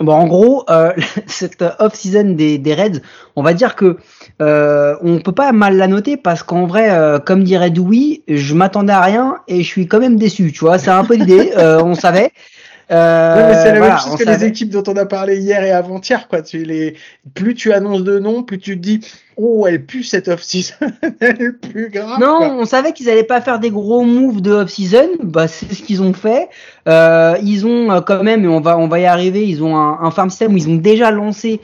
Bon, 0.00 0.12
en 0.12 0.26
gros, 0.26 0.64
euh, 0.70 0.92
cette 1.26 1.62
off-season 1.78 2.34
des, 2.34 2.58
des 2.58 2.74
Reds, 2.74 3.00
on 3.36 3.42
va 3.42 3.54
dire 3.54 3.76
que 3.76 3.96
euh, 4.42 4.96
on 5.02 5.20
peut 5.20 5.32
pas 5.32 5.52
mal 5.52 5.76
la 5.76 5.86
noter 5.86 6.16
parce 6.16 6.42
qu'en 6.42 6.66
vrai, 6.66 6.90
euh, 6.90 7.18
comme 7.18 7.44
dirait 7.44 7.70
Dewey, 7.70 8.22
je 8.26 8.54
m'attendais 8.54 8.92
à 8.92 9.02
rien 9.02 9.36
et 9.46 9.62
je 9.62 9.68
suis 9.68 9.86
quand 9.86 10.00
même 10.00 10.16
déçu. 10.16 10.52
Tu 10.52 10.60
vois, 10.60 10.78
c'est 10.78 10.90
un 10.90 11.04
peu 11.04 11.14
l'idée. 11.14 11.52
euh, 11.56 11.80
on 11.82 11.94
savait. 11.94 12.32
Euh, 12.90 13.36
Ouais, 13.36 13.48
mais 13.48 13.54
c'est 13.54 13.72
la 13.72 13.78
voilà, 13.78 13.94
même 13.94 14.02
chose 14.02 14.16
que 14.16 14.28
les 14.28 14.44
équipes 14.44 14.70
dont 14.70 14.82
on 14.86 14.96
a 14.96 15.06
parlé 15.06 15.38
hier 15.38 15.62
et 15.62 15.70
avant-hier, 15.70 16.28
quoi. 16.28 16.42
Tu 16.42 16.64
les, 16.64 16.94
plus 17.34 17.54
tu 17.54 17.72
annonces 17.72 18.04
de 18.04 18.18
noms, 18.18 18.42
plus 18.42 18.58
tu 18.58 18.76
te 18.76 18.82
dis, 18.82 19.00
oh, 19.36 19.66
elle 19.66 19.84
pue 19.84 20.02
cette 20.02 20.28
off-season, 20.28 20.74
elle 21.20 21.56
plus 21.56 21.90
grave. 21.90 22.20
Non, 22.20 22.38
quoi. 22.38 22.48
on 22.48 22.64
savait 22.64 22.92
qu'ils 22.92 23.08
allaient 23.08 23.22
pas 23.22 23.40
faire 23.40 23.58
des 23.58 23.70
gros 23.70 24.02
moves 24.02 24.42
de 24.42 24.52
off-season. 24.52 25.08
Bah, 25.22 25.48
c'est 25.48 25.72
ce 25.72 25.82
qu'ils 25.82 26.02
ont 26.02 26.12
fait. 26.12 26.48
Euh, 26.88 27.36
ils 27.42 27.66
ont 27.66 27.90
euh, 27.90 28.00
quand 28.00 28.22
même, 28.22 28.44
et 28.44 28.48
on 28.48 28.60
va, 28.60 28.76
on 28.78 28.88
va 28.88 29.00
y 29.00 29.06
arriver. 29.06 29.46
Ils 29.46 29.62
ont 29.62 29.76
un, 29.76 30.00
un 30.02 30.10
farm 30.10 30.30
system 30.30 30.54
où 30.54 30.56
ils 30.56 30.68
ont 30.68 30.76
déjà 30.76 31.10
lancé 31.10 31.60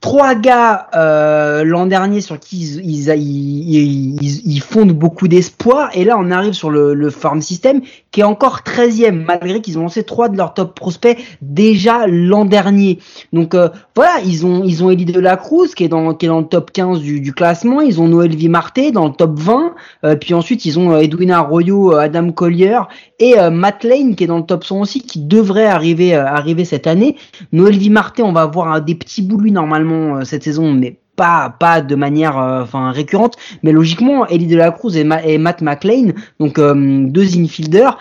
trois 0.00 0.34
gars 0.34 0.88
euh, 0.94 1.64
l'an 1.64 1.86
dernier 1.86 2.20
sur 2.20 2.38
qui 2.38 2.58
ils, 2.60 3.08
ils, 3.08 4.16
ils, 4.22 4.42
ils- 4.46 4.60
fondent 4.60 4.92
beaucoup 4.92 5.26
d'espoir. 5.28 5.90
Et 5.94 6.04
là, 6.04 6.16
on 6.18 6.30
arrive 6.30 6.52
sur 6.52 6.70
le, 6.70 6.94
le 6.94 7.10
farm 7.10 7.40
system 7.40 7.80
qui 8.10 8.20
est 8.20 8.24
encore 8.24 8.60
13e, 8.64 9.24
malgré 9.24 9.60
qu'ils 9.60 9.78
ont 9.78 9.82
lancé 9.82 10.04
trois 10.04 10.28
de 10.28 10.36
leurs 10.36 10.54
top 10.54 10.74
prospects 10.74 11.18
déjà 11.42 12.06
l'an 12.06 12.44
dernier. 12.44 12.98
Donc 13.32 13.54
euh, 13.54 13.68
voilà, 13.94 14.20
ils 14.24 14.44
ont 14.46 14.62
ils 14.64 14.82
ont 14.84 14.90
Elie 14.90 15.04
de 15.04 15.18
la 15.20 15.36
Cruz 15.36 15.68
qui 15.74 15.84
est 15.84 15.88
dans 15.88 16.14
qui 16.14 16.26
est 16.26 16.28
dans 16.28 16.40
le 16.40 16.46
top 16.46 16.72
15 16.72 17.00
du, 17.00 17.20
du 17.20 17.32
classement. 17.32 17.80
Ils 17.80 18.00
ont 18.00 18.08
Noël 18.08 18.34
Vimarté 18.34 18.92
dans 18.92 19.06
le 19.06 19.12
top 19.12 19.38
20. 19.38 19.74
Euh, 20.04 20.16
puis 20.16 20.34
ensuite, 20.34 20.64
ils 20.64 20.78
ont 20.78 20.92
euh, 20.92 20.98
Edwin 21.00 21.30
Arroyo, 21.30 21.92
euh, 21.94 21.98
Adam 22.00 22.30
Collier 22.32 22.78
et 23.18 23.38
euh, 23.38 23.50
Matt 23.50 23.82
Lane 23.84 24.14
qui 24.14 24.24
est 24.24 24.28
dans 24.28 24.38
le 24.38 24.44
top 24.46 24.64
100 24.64 24.80
aussi, 24.80 25.00
qui 25.02 25.20
devrait 25.20 25.66
arriver 25.66 26.14
arriver 26.14 26.64
cette 26.64 26.86
année. 26.86 27.16
Noël 27.52 27.76
Vimarté, 27.76 28.22
on 28.22 28.32
va 28.32 28.46
voir 28.46 28.68
un 28.72 28.80
des 28.80 28.94
petits 28.94 29.22
bouts 29.22 29.38
lui 29.38 29.52
normalement 29.52 29.85
euh, 29.92 30.24
cette 30.24 30.44
saison, 30.44 30.72
mais 30.72 30.98
pas 31.16 31.48
pas 31.58 31.80
de 31.80 31.94
manière 31.94 32.38
euh, 32.38 32.64
récurrente. 32.90 33.36
Mais 33.62 33.72
logiquement, 33.72 34.26
Elie 34.28 34.46
de 34.46 34.56
la 34.56 34.70
Cruz 34.70 34.96
et, 34.96 35.04
Ma- 35.04 35.22
et 35.24 35.38
Matt 35.38 35.62
McLean, 35.62 36.12
donc 36.40 36.58
euh, 36.58 37.06
deux 37.08 37.38
infielders, 37.38 37.96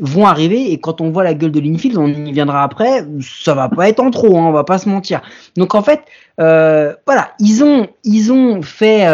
vont 0.00 0.26
arriver 0.26 0.72
et 0.72 0.78
quand 0.78 1.00
on 1.00 1.10
voit 1.10 1.24
la 1.24 1.34
gueule 1.34 1.52
de 1.52 1.60
l'infield, 1.60 1.98
on 1.98 2.06
y 2.08 2.32
viendra 2.32 2.62
après, 2.62 3.04
ça 3.20 3.54
va 3.54 3.68
pas 3.68 3.88
être 3.88 4.00
en 4.00 4.10
trop, 4.10 4.36
hein, 4.38 4.46
on 4.46 4.52
va 4.52 4.64
pas 4.64 4.78
se 4.78 4.88
mentir. 4.88 5.20
Donc 5.56 5.74
en 5.74 5.82
fait, 5.82 6.02
voilà, 6.38 7.32
ils 7.40 7.62
ont 7.64 7.88
ils 8.04 8.32
ont 8.32 8.62
fait 8.62 9.06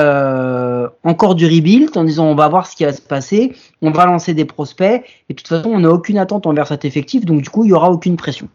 encore 1.02 1.34
du 1.34 1.46
rebuild 1.46 1.96
en 1.96 2.04
disant 2.04 2.26
on 2.26 2.34
va 2.34 2.48
voir 2.48 2.66
ce 2.66 2.76
qui 2.76 2.84
va 2.84 2.92
se 2.92 3.02
passer, 3.02 3.54
on 3.82 3.90
va 3.90 4.06
lancer 4.06 4.34
des 4.34 4.44
prospects 4.44 5.02
et 5.28 5.32
de 5.32 5.34
toute 5.34 5.48
façon 5.48 5.70
on 5.70 5.80
n'a 5.80 5.90
aucune 5.90 6.18
attente 6.18 6.46
envers 6.46 6.66
cet 6.68 6.84
effectif, 6.84 7.24
donc 7.24 7.42
du 7.42 7.50
coup 7.50 7.64
il 7.64 7.70
y 7.70 7.72
aura 7.72 7.90
aucune 7.90 8.16
pression. 8.16 8.48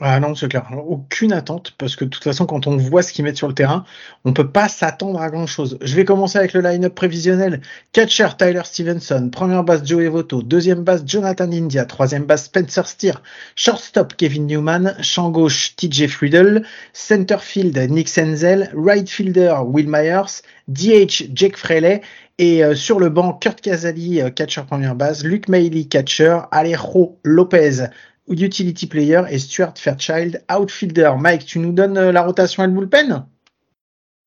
Ah 0.00 0.18
non, 0.18 0.34
c'est 0.34 0.48
clair. 0.48 0.66
Aucune 0.88 1.32
attente, 1.32 1.72
parce 1.78 1.94
que 1.94 2.04
de 2.04 2.10
toute 2.10 2.24
façon, 2.24 2.46
quand 2.46 2.66
on 2.66 2.76
voit 2.76 3.02
ce 3.02 3.12
qu'ils 3.12 3.24
mettent 3.24 3.36
sur 3.36 3.46
le 3.46 3.54
terrain, 3.54 3.84
on 4.24 4.32
peut 4.32 4.50
pas 4.50 4.68
s'attendre 4.68 5.20
à 5.20 5.30
grand 5.30 5.46
chose. 5.46 5.78
Je 5.80 5.94
vais 5.94 6.04
commencer 6.04 6.36
avec 6.36 6.52
le 6.52 6.62
line-up 6.62 6.96
prévisionnel. 6.96 7.60
Catcher 7.92 8.28
Tyler 8.36 8.62
Stevenson, 8.64 9.30
première 9.30 9.62
base 9.62 9.86
Joey 9.86 10.08
Voto, 10.08 10.42
deuxième 10.42 10.82
base 10.82 11.04
Jonathan 11.06 11.50
India, 11.50 11.84
troisième 11.84 12.24
base 12.24 12.44
Spencer 12.46 12.88
Steer, 12.88 13.22
shortstop 13.54 14.16
Kevin 14.16 14.48
Newman, 14.48 14.96
champ 15.00 15.30
gauche 15.30 15.76
TJ 15.76 16.08
Friedel, 16.08 16.66
centerfield 16.92 17.78
Nick 17.88 18.08
Senzel, 18.08 18.72
right 18.74 19.08
fielder 19.08 19.54
Will 19.64 19.88
Myers, 19.88 20.42
DH 20.66 21.30
Jake 21.32 21.56
Fraley, 21.56 22.02
et 22.38 22.64
euh, 22.64 22.74
sur 22.74 22.98
le 22.98 23.10
banc, 23.10 23.34
Kurt 23.34 23.60
Casali, 23.60 24.20
euh, 24.20 24.30
catcher 24.30 24.62
première 24.66 24.96
base, 24.96 25.24
Luke 25.24 25.48
Mailey, 25.48 25.84
catcher, 25.84 26.40
Alejo 26.50 27.16
Lopez, 27.22 27.86
utility 28.28 28.86
player 28.86 29.22
et 29.30 29.38
Stuart 29.38 29.74
Fairchild, 29.76 30.42
outfielder. 30.54 31.12
Mike, 31.18 31.44
tu 31.44 31.58
nous 31.58 31.72
donnes 31.72 31.98
euh, 31.98 32.12
la 32.12 32.22
rotation 32.22 32.64
et 32.64 32.66
le 32.66 32.72
bullpen 32.72 33.26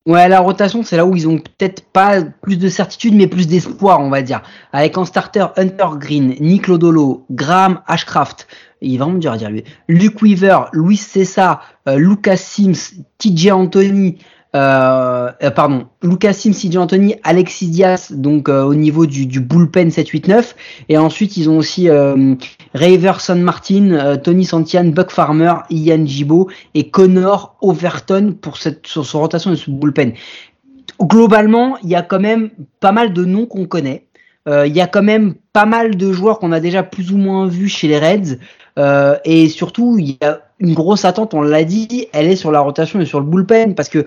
Ouais, 0.06 0.28
la 0.28 0.40
rotation, 0.40 0.82
c'est 0.82 0.96
là 0.96 1.04
où 1.04 1.14
ils 1.14 1.28
ont 1.28 1.38
peut-être 1.38 1.84
pas 1.92 2.22
plus 2.22 2.56
de 2.56 2.68
certitude, 2.70 3.14
mais 3.14 3.26
plus 3.26 3.46
d'espoir, 3.46 4.00
on 4.00 4.08
va 4.08 4.22
dire. 4.22 4.42
Avec 4.72 4.96
en 4.96 5.04
starter 5.04 5.46
Hunter 5.56 5.88
Green, 5.98 6.34
Nick 6.40 6.66
Lodolo, 6.66 7.26
Graham 7.30 7.82
Ashcraft, 7.86 8.46
il 8.80 8.98
va 8.98 9.04
vraiment 9.04 9.18
dur 9.18 9.32
à 9.32 9.36
dire 9.36 9.50
lui, 9.50 9.64
Luke 9.86 10.22
Weaver, 10.22 10.70
Luis 10.72 10.96
Cessa, 10.96 11.60
Lucas 11.86 12.38
Sims, 12.38 13.02
TJ 13.18 13.50
Anthony, 13.50 14.16
euh, 14.56 15.30
euh, 15.42 15.50
pardon, 15.50 15.86
Lucas 16.02 16.32
Sims, 16.32 16.52
CJ 16.52 16.78
Anthony, 16.78 17.16
Alexis 17.22 17.68
Diaz, 17.68 18.12
donc 18.12 18.48
euh, 18.48 18.64
au 18.64 18.74
niveau 18.74 19.06
du, 19.06 19.26
du 19.26 19.40
bullpen 19.40 19.88
7-8-9. 19.88 20.54
Et 20.88 20.96
ensuite, 20.96 21.36
ils 21.36 21.50
ont 21.50 21.58
aussi 21.58 21.88
euh, 21.88 22.34
Raverson 22.78 23.36
Martin, 23.36 24.16
Tony 24.18 24.44
Santian, 24.44 24.84
Buck 24.86 25.10
Farmer, 25.10 25.54
Ian 25.70 26.04
Gibo 26.06 26.48
et 26.74 26.90
Connor 26.90 27.56
Overton 27.60 28.34
pour 28.40 28.56
cette 28.56 28.86
sur 28.86 29.04
son 29.04 29.20
rotation 29.20 29.50
de 29.50 29.56
ce 29.56 29.70
bullpen. 29.70 30.12
Globalement, 31.00 31.78
il 31.82 31.90
y 31.90 31.94
a 31.94 32.02
quand 32.02 32.20
même 32.20 32.50
pas 32.80 32.92
mal 32.92 33.12
de 33.12 33.24
noms 33.24 33.46
qu'on 33.46 33.66
connaît. 33.66 34.04
Il 34.46 34.74
y 34.74 34.80
a 34.80 34.86
quand 34.86 35.02
même 35.02 35.34
pas 35.52 35.66
mal 35.66 35.96
de 35.96 36.10
joueurs 36.10 36.38
qu'on 36.38 36.52
a 36.52 36.60
déjà 36.60 36.82
plus 36.82 37.12
ou 37.12 37.18
moins 37.18 37.46
vus 37.46 37.68
chez 37.68 37.86
les 37.86 37.98
Reds. 37.98 38.38
et 39.24 39.48
surtout, 39.48 39.98
il 39.98 40.10
y 40.10 40.24
a 40.24 40.40
une 40.58 40.74
grosse 40.74 41.04
attente, 41.04 41.34
on 41.34 41.42
l'a 41.42 41.64
dit, 41.64 42.08
elle 42.12 42.26
est 42.26 42.36
sur 42.36 42.50
la 42.50 42.60
rotation 42.60 43.00
et 43.00 43.06
sur 43.06 43.20
le 43.20 43.26
bullpen 43.26 43.74
parce 43.74 43.88
que 43.88 44.06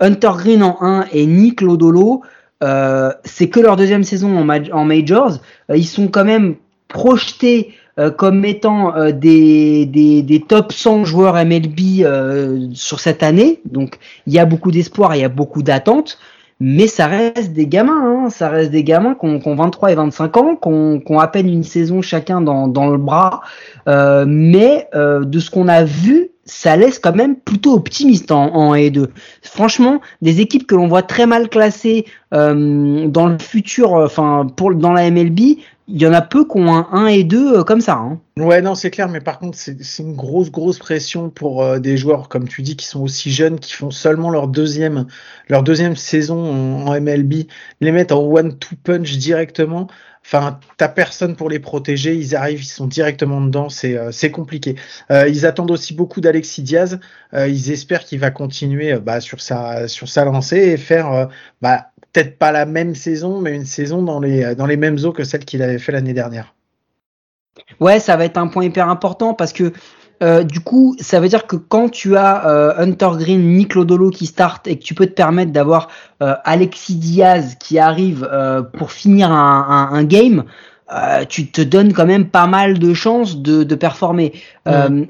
Hunter 0.00 0.32
Green 0.36 0.62
en 0.62 0.76
1 0.80 1.06
et 1.12 1.26
Nick 1.26 1.60
Lodolo, 1.60 2.22
euh, 2.62 3.12
c'est 3.24 3.48
que 3.48 3.60
leur 3.60 3.76
deuxième 3.76 4.04
saison 4.04 4.36
en, 4.36 4.84
majors. 4.84 5.38
Euh, 5.70 5.76
ils 5.76 5.86
sont 5.86 6.08
quand 6.08 6.24
même 6.24 6.56
projetés 6.88 7.74
euh, 7.98 8.10
comme 8.10 8.44
étant 8.44 8.94
euh, 8.94 9.10
des, 9.10 9.86
des, 9.86 10.22
des, 10.22 10.40
top 10.40 10.72
100 10.72 11.04
joueurs 11.04 11.34
MLB 11.34 12.02
euh, 12.02 12.68
sur 12.74 13.00
cette 13.00 13.22
année. 13.22 13.60
Donc 13.64 13.98
il 14.26 14.34
y 14.34 14.38
a 14.38 14.44
beaucoup 14.44 14.70
d'espoir, 14.70 15.14
il 15.16 15.22
y 15.22 15.24
a 15.24 15.30
beaucoup 15.30 15.62
d'attentes. 15.62 16.18
Mais 16.58 16.86
ça 16.86 17.06
reste 17.06 17.52
des 17.52 17.66
gamins, 17.66 18.02
hein. 18.02 18.30
ça 18.30 18.48
reste 18.48 18.70
des 18.70 18.82
gamins 18.82 19.14
qui 19.14 19.26
ont, 19.26 19.54
23 19.54 19.92
et 19.92 19.94
25 19.94 20.36
ans, 20.38 20.56
qui 20.56 20.68
ont, 20.68 21.18
à 21.18 21.28
peine 21.28 21.48
une 21.48 21.64
saison 21.64 22.00
chacun 22.00 22.40
dans, 22.40 22.66
dans 22.66 22.88
le 22.88 22.96
bras. 22.96 23.42
mais 23.86 24.88
de 24.94 25.38
ce 25.38 25.50
qu'on 25.50 25.68
a 25.68 25.84
vu, 25.84 26.30
ça 26.46 26.76
laisse 26.76 26.98
quand 26.98 27.14
même 27.14 27.36
plutôt 27.36 27.74
optimiste 27.74 28.30
en, 28.30 28.54
en 28.54 28.74
et 28.74 28.90
2. 28.90 29.10
Franchement, 29.42 30.00
des 30.22 30.40
équipes 30.40 30.66
que 30.66 30.76
l'on 30.76 30.86
voit 30.86 31.02
très 31.02 31.26
mal 31.26 31.48
classées 31.48 32.06
euh, 32.32 33.08
dans 33.08 33.26
le 33.26 33.38
futur, 33.38 33.96
euh, 33.96 34.06
enfin 34.06 34.46
pour 34.56 34.74
dans 34.74 34.92
la 34.92 35.10
MLB, 35.10 35.58
il 35.88 36.02
y 36.02 36.06
en 36.06 36.12
a 36.12 36.22
peu 36.22 36.44
qui 36.44 36.58
ont 36.58 36.74
un 36.74 36.88
1 36.90 37.06
et 37.06 37.24
2 37.24 37.58
euh, 37.58 37.64
comme 37.64 37.80
ça. 37.80 37.94
Hein. 37.94 38.20
Ouais, 38.38 38.60
non, 38.60 38.74
c'est 38.74 38.90
clair, 38.90 39.08
mais 39.08 39.20
par 39.20 39.38
contre, 39.38 39.56
c'est 39.56 40.02
une 40.02 40.16
grosse, 40.16 40.50
grosse 40.50 40.78
pression 40.78 41.30
pour 41.30 41.62
euh, 41.62 41.78
des 41.78 41.96
joueurs, 41.96 42.28
comme 42.28 42.48
tu 42.48 42.62
dis, 42.62 42.76
qui 42.76 42.86
sont 42.86 43.02
aussi 43.02 43.30
jeunes, 43.30 43.58
qui 43.60 43.72
font 43.72 43.90
seulement 43.90 44.30
leur 44.30 44.48
deuxième, 44.48 45.06
saison 45.96 46.84
en, 46.84 46.86
en 46.88 47.00
MLB, 47.00 47.46
les 47.80 47.92
mettre 47.92 48.16
en 48.16 48.20
one-two 48.20 48.76
punch 48.82 49.16
directement. 49.16 49.86
Enfin, 50.26 50.58
t'as 50.76 50.88
personne 50.88 51.36
pour 51.36 51.48
les 51.48 51.60
protéger. 51.60 52.16
Ils 52.16 52.34
arrivent, 52.34 52.62
ils 52.62 52.66
sont 52.66 52.88
directement 52.88 53.40
dedans. 53.40 53.68
C'est 53.68 53.96
euh, 53.96 54.10
c'est 54.10 54.32
compliqué. 54.32 54.74
Euh, 55.12 55.28
ils 55.28 55.46
attendent 55.46 55.70
aussi 55.70 55.94
beaucoup 55.94 56.20
d'Alexis 56.20 56.62
Diaz. 56.62 56.98
Euh, 57.32 57.46
ils 57.46 57.70
espèrent 57.70 58.04
qu'il 58.04 58.18
va 58.18 58.32
continuer 58.32 58.98
bah, 58.98 59.20
sur 59.20 59.40
sa 59.40 59.86
sur 59.86 60.08
sa 60.08 60.24
lancée 60.24 60.56
et 60.56 60.76
faire 60.78 61.28
bah, 61.62 61.90
peut-être 62.12 62.38
pas 62.38 62.50
la 62.50 62.66
même 62.66 62.96
saison, 62.96 63.40
mais 63.40 63.54
une 63.54 63.66
saison 63.66 64.02
dans 64.02 64.18
les 64.18 64.56
dans 64.56 64.66
les 64.66 64.76
mêmes 64.76 64.98
eaux 65.04 65.12
que 65.12 65.22
celle 65.22 65.44
qu'il 65.44 65.62
avait 65.62 65.78
fait 65.78 65.92
l'année 65.92 66.14
dernière. 66.14 66.54
Ouais, 67.78 68.00
ça 68.00 68.16
va 68.16 68.24
être 68.24 68.36
un 68.36 68.48
point 68.48 68.64
hyper 68.64 68.88
important 68.88 69.32
parce 69.32 69.52
que 69.52 69.72
euh, 70.22 70.42
du 70.44 70.60
coup, 70.60 70.96
ça 70.98 71.20
veut 71.20 71.28
dire 71.28 71.46
que 71.46 71.56
quand 71.56 71.90
tu 71.90 72.16
as 72.16 72.46
euh, 72.46 72.74
Hunter 72.78 73.10
Green, 73.18 73.54
Nick 73.54 73.74
Lodolo 73.74 74.10
qui 74.10 74.26
start 74.26 74.66
et 74.66 74.78
que 74.78 74.82
tu 74.82 74.94
peux 74.94 75.06
te 75.06 75.12
permettre 75.12 75.52
d'avoir 75.52 75.88
euh, 76.22 76.34
Alexis 76.44 76.96
Diaz 76.96 77.56
qui 77.60 77.78
arrive 77.78 78.28
pour 78.78 78.92
finir 78.92 79.30
un, 79.30 79.66
un, 79.68 79.94
un 79.94 80.04
game, 80.04 80.44
tu 81.28 81.50
te 81.50 81.60
donnes 81.60 81.92
quand 81.92 82.06
même 82.06 82.28
pas 82.28 82.46
mal 82.46 82.78
de 82.78 82.94
chances 82.94 83.38
de, 83.38 83.64
de 83.64 83.74
performer. 83.74 84.32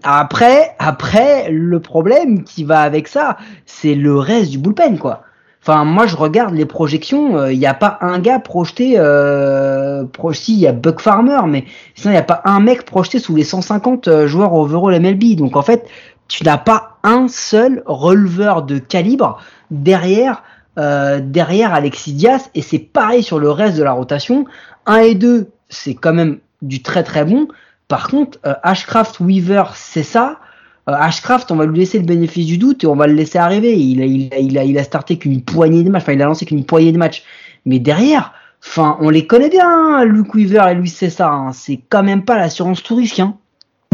après, 0.03 0.75
après, 0.79 1.51
le 1.51 1.81
problème 1.81 2.45
qui 2.45 2.65
va 2.65 2.81
avec 2.81 3.09
ça, 3.09 3.37
c'est 3.67 3.95
le 3.95 4.17
reste 4.19 4.51
du 4.51 4.59
bullpen, 4.59 4.99
quoi. 4.99 5.26
Enfin, 5.69 5.85
moi, 5.85 6.07
je 6.07 6.15
regarde 6.15 6.55
les 6.55 6.65
projections. 6.65 7.45
Il 7.49 7.55
euh, 7.55 7.57
n'y 7.57 7.67
a 7.67 7.75
pas 7.75 7.99
un 8.01 8.21
gars 8.21 8.39
projeté. 8.39 8.95
Euh, 8.99 10.05
si, 10.33 10.53
il 10.55 10.61
y 10.61 10.69
a 10.69 10.73
Buck 10.73 11.01
Farmer, 11.01 11.41
mais 11.49 11.65
sinon, 11.97 12.13
il 12.13 12.15
n'y 12.15 12.21
a 12.21 12.23
pas 12.23 12.41
un 12.45 12.61
mec 12.61 12.85
projeté 12.85 13.19
sous 13.19 13.35
les 13.35 13.43
150 13.43 14.07
euh, 14.07 14.27
joueurs 14.29 14.55
overall 14.55 15.01
MLB. 15.01 15.35
Donc, 15.35 15.57
en 15.57 15.63
fait, 15.63 15.89
tu 16.29 16.45
n'as 16.45 16.57
pas 16.57 16.99
un 17.03 17.27
seul 17.27 17.83
releveur 17.85 18.63
de 18.63 18.79
calibre 18.79 19.39
derrière, 19.73 20.45
euh, 20.79 21.19
derrière 21.21 21.75
Alexis 21.75 22.13
Diaz. 22.13 22.49
Et 22.55 22.63
c'est 22.63 22.79
pareil 22.79 23.25
sur 23.25 23.41
le 23.41 23.51
reste 23.51 23.77
de 23.77 23.83
la 23.83 23.93
rotation. 23.93 24.45
1 24.87 24.99
et 24.99 25.15
2, 25.17 25.51
c'est 25.69 25.95
quand 25.95 26.15
même 26.15 26.39
du 26.63 26.81
très 26.81 27.03
très 27.03 27.25
bon. 27.25 27.49
Par 27.89 28.07
contre, 28.07 28.39
euh, 28.47 28.55
Ashcraft 28.63 29.19
Weaver, 29.19 29.65
c'est 29.75 30.05
ça. 30.05 30.39
Euh, 30.89 30.93
Ashcraft, 30.93 31.51
on 31.51 31.57
va 31.57 31.67
lui 31.67 31.79
laisser 31.79 31.99
le 31.99 32.05
bénéfice 32.05 32.47
du 32.47 32.59
doute 32.59 32.85
et 32.85 32.87
on 32.87 32.95
va 32.95 33.07
le 33.07 33.15
laisser 33.15 33.39
arriver. 33.39 33.77
Il 33.77 34.01
a, 34.03 34.05
il 34.05 34.33
a, 34.33 34.39
il 34.39 34.59
a, 34.59 34.65
il 34.65 34.79
a 34.79 34.85
starté 34.85 35.19
qu'une 35.19 35.43
poignée 35.43 35.83
de 35.83 35.91
matchs, 35.91 36.03
enfin 36.03 36.13
il 36.13 36.23
a 36.23 36.27
lancé 36.27 36.47
qu'une 36.47 36.65
poignée 36.65 36.93
de 36.93 36.99
matchs. 36.99 37.25
Mais 37.65 37.79
derrière, 37.81 38.33
enfin, 38.65 38.97
on 39.01 39.11
les 39.11 39.27
connaît 39.27 39.51
bien, 39.51 39.69
hein, 39.69 40.05
Luke 40.05 40.35
Weaver 40.35 40.65
et 40.71 40.75
Luis 40.75 40.91
César. 40.91 41.33
Hein. 41.33 41.51
C'est 41.53 41.81
quand 41.89 42.05
même 42.05 42.25
pas 42.25 42.37
l'assurance 42.39 42.83
tout 42.83 42.95
risque. 42.95 43.19
Hein. 43.19 43.37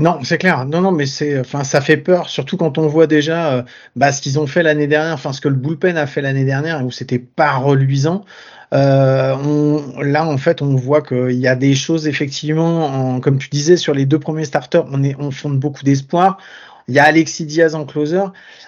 Non, 0.00 0.18
c'est 0.22 0.36
clair. 0.36 0.66
Non, 0.66 0.80
non, 0.80 0.92
mais 0.92 1.06
c'est, 1.06 1.38
enfin, 1.40 1.64
ça 1.64 1.80
fait 1.80 1.96
peur, 1.96 2.28
surtout 2.28 2.56
quand 2.56 2.76
on 2.76 2.88
voit 2.88 3.06
déjà 3.06 3.52
euh, 3.52 3.62
bah, 3.94 4.10
ce 4.10 4.20
qu'ils 4.20 4.38
ont 4.38 4.46
fait 4.46 4.62
l'année 4.62 4.88
dernière, 4.88 5.14
enfin, 5.14 5.32
ce 5.32 5.40
que 5.40 5.48
le 5.48 5.54
bullpen 5.54 5.96
a 5.96 6.06
fait 6.06 6.20
l'année 6.20 6.44
dernière, 6.44 6.84
où 6.84 6.90
c'était 6.90 7.20
pas 7.20 7.52
reluisant. 7.52 8.24
Euh, 8.74 9.78
là, 10.02 10.26
en 10.26 10.38
fait, 10.38 10.60
on 10.60 10.74
voit 10.74 11.02
qu'il 11.02 11.38
y 11.38 11.46
a 11.46 11.54
des 11.54 11.74
choses 11.74 12.08
effectivement, 12.08 12.86
en, 12.86 13.20
comme 13.20 13.38
tu 13.38 13.48
disais, 13.48 13.76
sur 13.76 13.94
les 13.94 14.04
deux 14.04 14.18
premiers 14.18 14.44
starters, 14.44 14.84
on 14.90 15.02
est, 15.04 15.14
on 15.18 15.30
fonde 15.30 15.60
beaucoup 15.60 15.84
d'espoir. 15.84 16.38
Il 16.88 16.94
y 16.94 16.98
a 16.98 17.04
Alexis 17.04 17.46
Diaz 17.46 17.74
en 17.74 17.84
closer. 17.84 18.24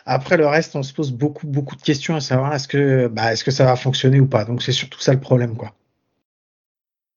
Après 0.06 0.36
le 0.36 0.46
reste, 0.46 0.76
on 0.76 0.82
se 0.82 0.92
pose 0.92 1.12
beaucoup 1.12 1.46
beaucoup 1.46 1.76
de 1.76 1.82
questions 1.82 2.14
à 2.16 2.20
savoir 2.20 2.54
est-ce 2.54 2.68
que 2.68 3.08
bah, 3.08 3.32
est-ce 3.32 3.44
que 3.44 3.50
ça 3.50 3.64
va 3.64 3.76
fonctionner 3.76 4.20
ou 4.20 4.26
pas. 4.26 4.44
Donc 4.44 4.62
c'est 4.62 4.72
surtout 4.72 5.00
ça 5.00 5.12
le 5.12 5.20
problème 5.20 5.56
quoi. 5.56 5.72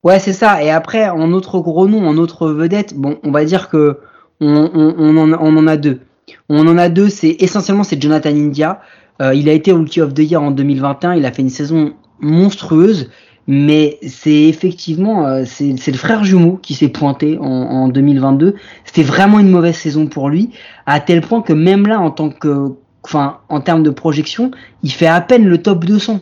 Ouais, 0.04 0.20
c'est 0.20 0.34
ça. 0.34 0.64
Et 0.64 0.70
après, 0.70 1.10
en 1.10 1.34
autre 1.34 1.60
gros 1.60 1.88
nom, 1.88 2.08
en 2.08 2.18
autre 2.18 2.50
vedette, 2.50 2.94
bon, 2.94 3.20
on 3.24 3.32
va 3.32 3.44
dire 3.46 3.68
que 3.68 4.00
on, 4.40 5.18
en, 5.18 5.68
a 5.68 5.78
deux. 5.78 6.02
On 6.50 6.68
en 6.68 6.78
a 6.78 6.90
deux. 6.90 7.10
C'est 7.10 7.36
essentiellement 7.40 7.84
c'est 7.84 8.02
Jonathan 8.02 8.30
India. 8.30 8.82
Euh, 9.22 9.34
il 9.34 9.50
a 9.50 9.54
été 9.54 9.72
Rookie 9.72 10.02
of 10.02 10.14
the 10.14 10.20
Year 10.20 10.42
en 10.42 10.52
2021. 10.52 11.16
Il 11.16 11.26
a 11.26 11.32
fait 11.32 11.42
une 11.42 11.50
saison 11.50 11.94
monstrueuse 12.20 13.10
mais 13.48 13.98
c'est 14.06 14.44
effectivement 14.44 15.26
euh, 15.26 15.44
c'est 15.46 15.88
le 15.88 15.98
frère 15.98 16.24
jumeau 16.26 16.60
qui 16.62 16.74
s'est 16.74 16.90
pointé 16.90 17.38
en, 17.40 17.46
en 17.46 17.88
2022. 17.88 18.56
C'était 18.84 19.04
vraiment 19.04 19.40
une 19.40 19.50
mauvaise 19.50 19.76
saison 19.76 20.08
pour 20.08 20.30
lui, 20.30 20.52
à 20.86 21.00
tel 21.00 21.22
point 21.22 21.42
que 21.42 21.54
même 21.54 21.88
là, 21.88 22.00
en 22.00 22.12
tant 22.12 22.30
que, 22.30 22.74
enfin, 23.04 23.38
en 23.50 23.62
termes 23.62 23.84
de 23.84 23.90
projection, 23.90 24.52
il 24.84 24.92
fait 24.92 25.08
à 25.08 25.22
peine 25.22 25.46
le 25.46 25.62
top 25.62 25.86
200. 25.86 26.20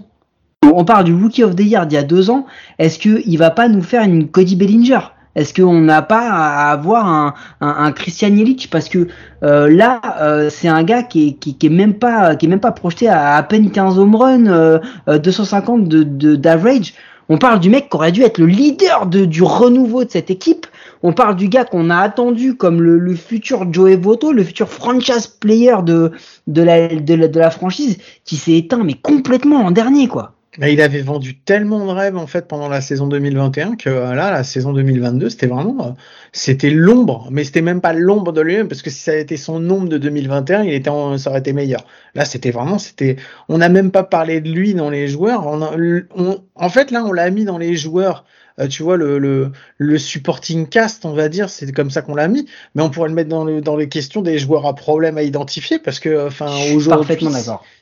On 0.73 0.85
parle 0.85 1.05
du 1.05 1.13
Rookie 1.13 1.43
of 1.43 1.55
the 1.55 1.61
Year 1.61 1.85
d'il 1.85 1.95
y 1.95 1.99
a 1.99 2.03
deux 2.03 2.29
ans. 2.29 2.45
Est-ce 2.79 2.99
que 2.99 3.21
il 3.25 3.37
va 3.37 3.49
pas 3.49 3.67
nous 3.69 3.81
faire 3.81 4.03
une 4.03 4.29
Cody 4.29 4.55
Bellinger? 4.55 4.99
Est-ce 5.35 5.53
qu'on 5.53 5.81
n'a 5.81 6.01
pas 6.01 6.29
à 6.29 6.71
avoir 6.71 7.07
un, 7.07 7.33
un, 7.59 7.75
un 7.85 7.91
Christian 7.91 8.29
Yelich? 8.29 8.69
Parce 8.69 8.87
que 8.87 9.07
euh, 9.43 9.69
là 9.69 9.99
euh, 10.21 10.49
c'est 10.49 10.69
un 10.69 10.83
gars 10.83 11.03
qui 11.03 11.27
est, 11.27 11.33
qui, 11.33 11.57
qui, 11.57 11.65
est 11.65 11.69
même 11.69 11.95
pas 11.95 12.35
qui 12.35 12.45
est 12.45 12.49
même 12.49 12.61
pas 12.61 12.71
projeté 12.71 13.09
à 13.09 13.35
à 13.35 13.43
peine 13.43 13.69
15 13.69 13.99
home 13.99 14.15
run, 14.15 14.45
euh, 14.47 14.79
250 15.07 15.87
de 15.89 16.35
d'average. 16.35 16.93
On 17.27 17.37
parle 17.37 17.59
du 17.59 17.69
mec 17.69 17.89
qui 17.89 17.95
aurait 17.95 18.11
dû 18.11 18.21
être 18.21 18.37
le 18.37 18.45
leader 18.45 19.07
de, 19.07 19.25
du 19.25 19.41
renouveau 19.41 20.03
de 20.03 20.11
cette 20.11 20.29
équipe. 20.29 20.67
On 21.01 21.13
parle 21.13 21.35
du 21.35 21.49
gars 21.49 21.65
qu'on 21.65 21.89
a 21.89 21.97
attendu 21.97 22.55
comme 22.55 22.81
le, 22.81 23.15
futur 23.15 23.71
Joey 23.71 23.95
Voto, 23.95 24.31
le 24.31 24.43
futur 24.43 24.69
franchise 24.69 25.27
player 25.27 25.75
de, 25.83 26.11
de, 26.47 26.61
la, 26.61 26.87
de, 26.87 27.13
la, 27.13 27.27
de 27.27 27.39
la 27.39 27.49
franchise, 27.49 27.97
qui 28.23 28.37
s'est 28.37 28.57
éteint 28.57 28.83
mais 28.83 28.93
complètement 28.93 29.65
en 29.65 29.71
dernier 29.71 30.07
quoi. 30.07 30.33
Il 30.61 30.79
avait 30.81 31.01
vendu 31.01 31.37
tellement 31.37 31.85
de 31.85 31.91
rêves 31.91 32.15
en 32.15 32.27
fait 32.27 32.47
pendant 32.47 32.69
la 32.69 32.79
saison 32.79 33.07
2021 33.07 33.75
que 33.75 33.89
euh, 33.89 34.15
là, 34.15 34.31
la 34.31 34.43
saison 34.45 34.71
2022, 34.71 35.29
c'était 35.29 35.47
vraiment, 35.47 35.87
euh, 35.87 35.91
c'était 36.31 36.69
l'ombre, 36.69 37.27
mais 37.29 37.43
c'était 37.43 37.61
même 37.61 37.81
pas 37.81 37.91
l'ombre 37.91 38.31
de 38.31 38.39
lui-même 38.39 38.69
parce 38.69 38.81
que 38.81 38.89
si 38.89 38.99
ça 38.99 39.11
avait 39.11 39.21
été 39.21 39.35
son 39.35 39.69
ombre 39.69 39.89
de 39.89 39.97
2021, 39.97 40.63
il 40.63 40.73
était, 40.73 40.89
en- 40.89 41.17
ça 41.17 41.29
aurait 41.29 41.39
été 41.39 41.51
meilleur. 41.51 41.85
Là, 42.13 42.23
c'était 42.23 42.51
vraiment, 42.51 42.77
c'était, 42.79 43.17
on 43.49 43.57
n'a 43.57 43.67
même 43.67 43.91
pas 43.91 44.03
parlé 44.03 44.39
de 44.39 44.49
lui 44.49 44.73
dans 44.73 44.89
les 44.89 45.09
joueurs. 45.09 45.45
On- 45.45 46.41
en 46.55 46.69
fait, 46.69 46.91
là, 46.91 47.03
on 47.05 47.11
l'a 47.11 47.29
mis 47.31 47.43
dans 47.45 47.57
les 47.57 47.75
joueurs. 47.75 48.23
Euh, 48.59 48.67
tu 48.67 48.83
vois 48.83 48.97
le, 48.97 49.19
le 49.19 49.51
le 49.77 49.97
supporting 49.97 50.67
cast, 50.67 51.05
on 51.05 51.13
va 51.13 51.29
dire, 51.29 51.49
c'est 51.49 51.71
comme 51.71 51.89
ça 51.89 52.01
qu'on 52.01 52.15
l'a 52.15 52.27
mis. 52.27 52.47
Mais 52.73 52.81
on 52.83 52.89
pourrait 52.89 53.09
le 53.09 53.15
mettre 53.15 53.29
dans 53.29 53.43
le 53.43 53.61
dans 53.61 53.75
les 53.75 53.89
questions 53.89 54.21
des 54.21 54.37
joueurs 54.37 54.65
à 54.65 54.75
problème 54.75 55.17
à 55.17 55.23
identifier 55.23 55.79
parce 55.79 55.99
que, 55.99 56.27
enfin, 56.27 56.49
aujourd'hui, 56.73 57.27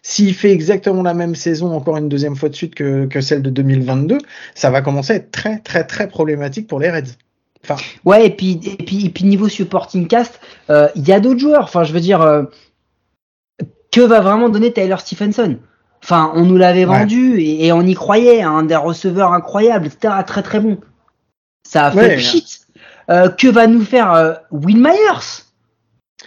s'il 0.01 0.33
fait 0.33 0.51
exactement 0.51 1.03
la 1.03 1.13
même 1.13 1.35
saison 1.35 1.73
encore 1.73 1.97
une 1.97 2.09
deuxième 2.09 2.35
fois 2.35 2.49
de 2.49 2.55
suite 2.55 2.75
que, 2.75 3.05
que 3.05 3.21
celle 3.21 3.41
de 3.41 3.49
2022, 3.49 4.17
ça 4.55 4.69
va 4.69 4.81
commencer 4.81 5.13
à 5.13 5.15
être 5.17 5.31
très 5.31 5.59
très 5.59 5.85
très 5.85 6.07
problématique 6.07 6.67
pour 6.67 6.79
les 6.79 6.89
Reds. 6.89 7.15
Enfin, 7.63 7.81
Ouais, 8.03 8.25
et 8.25 8.29
puis, 8.29 8.59
et 8.63 8.83
puis, 8.83 9.05
et 9.05 9.09
puis 9.09 9.23
niveau 9.23 9.47
supporting 9.47 10.07
cast, 10.07 10.39
euh, 10.69 10.89
il 10.95 11.07
y 11.07 11.13
a 11.13 11.19
d'autres 11.19 11.39
joueurs. 11.39 11.63
Enfin, 11.63 11.83
je 11.83 11.93
veux 11.93 12.01
dire, 12.01 12.21
euh, 12.21 12.43
que 13.91 14.01
va 14.01 14.19
vraiment 14.19 14.49
donner 14.49 14.73
Tyler 14.73 14.97
Stephenson? 14.97 15.57
Enfin, 16.03 16.31
on 16.35 16.43
nous 16.45 16.57
l'avait 16.57 16.85
Ouais. 16.85 16.99
vendu 16.99 17.39
et, 17.39 17.65
et 17.67 17.71
on 17.71 17.81
y 17.81 17.93
croyait, 17.93 18.41
hein, 18.41 18.63
des 18.63 18.75
receveurs 18.75 19.31
incroyables, 19.33 19.87
etc. 19.87 20.13
Très 20.27 20.43
très 20.43 20.59
bon. 20.59 20.77
Ça 21.65 21.85
a 21.85 21.91
fait 21.91 21.97
Ouais. 21.97 22.15
pchit. 22.17 22.45
Euh, 23.09 23.29
que 23.29 23.47
va 23.47 23.67
nous 23.67 23.83
faire 23.83 24.13
euh, 24.13 24.33
Will 24.51 24.77
Myers? 24.79 25.43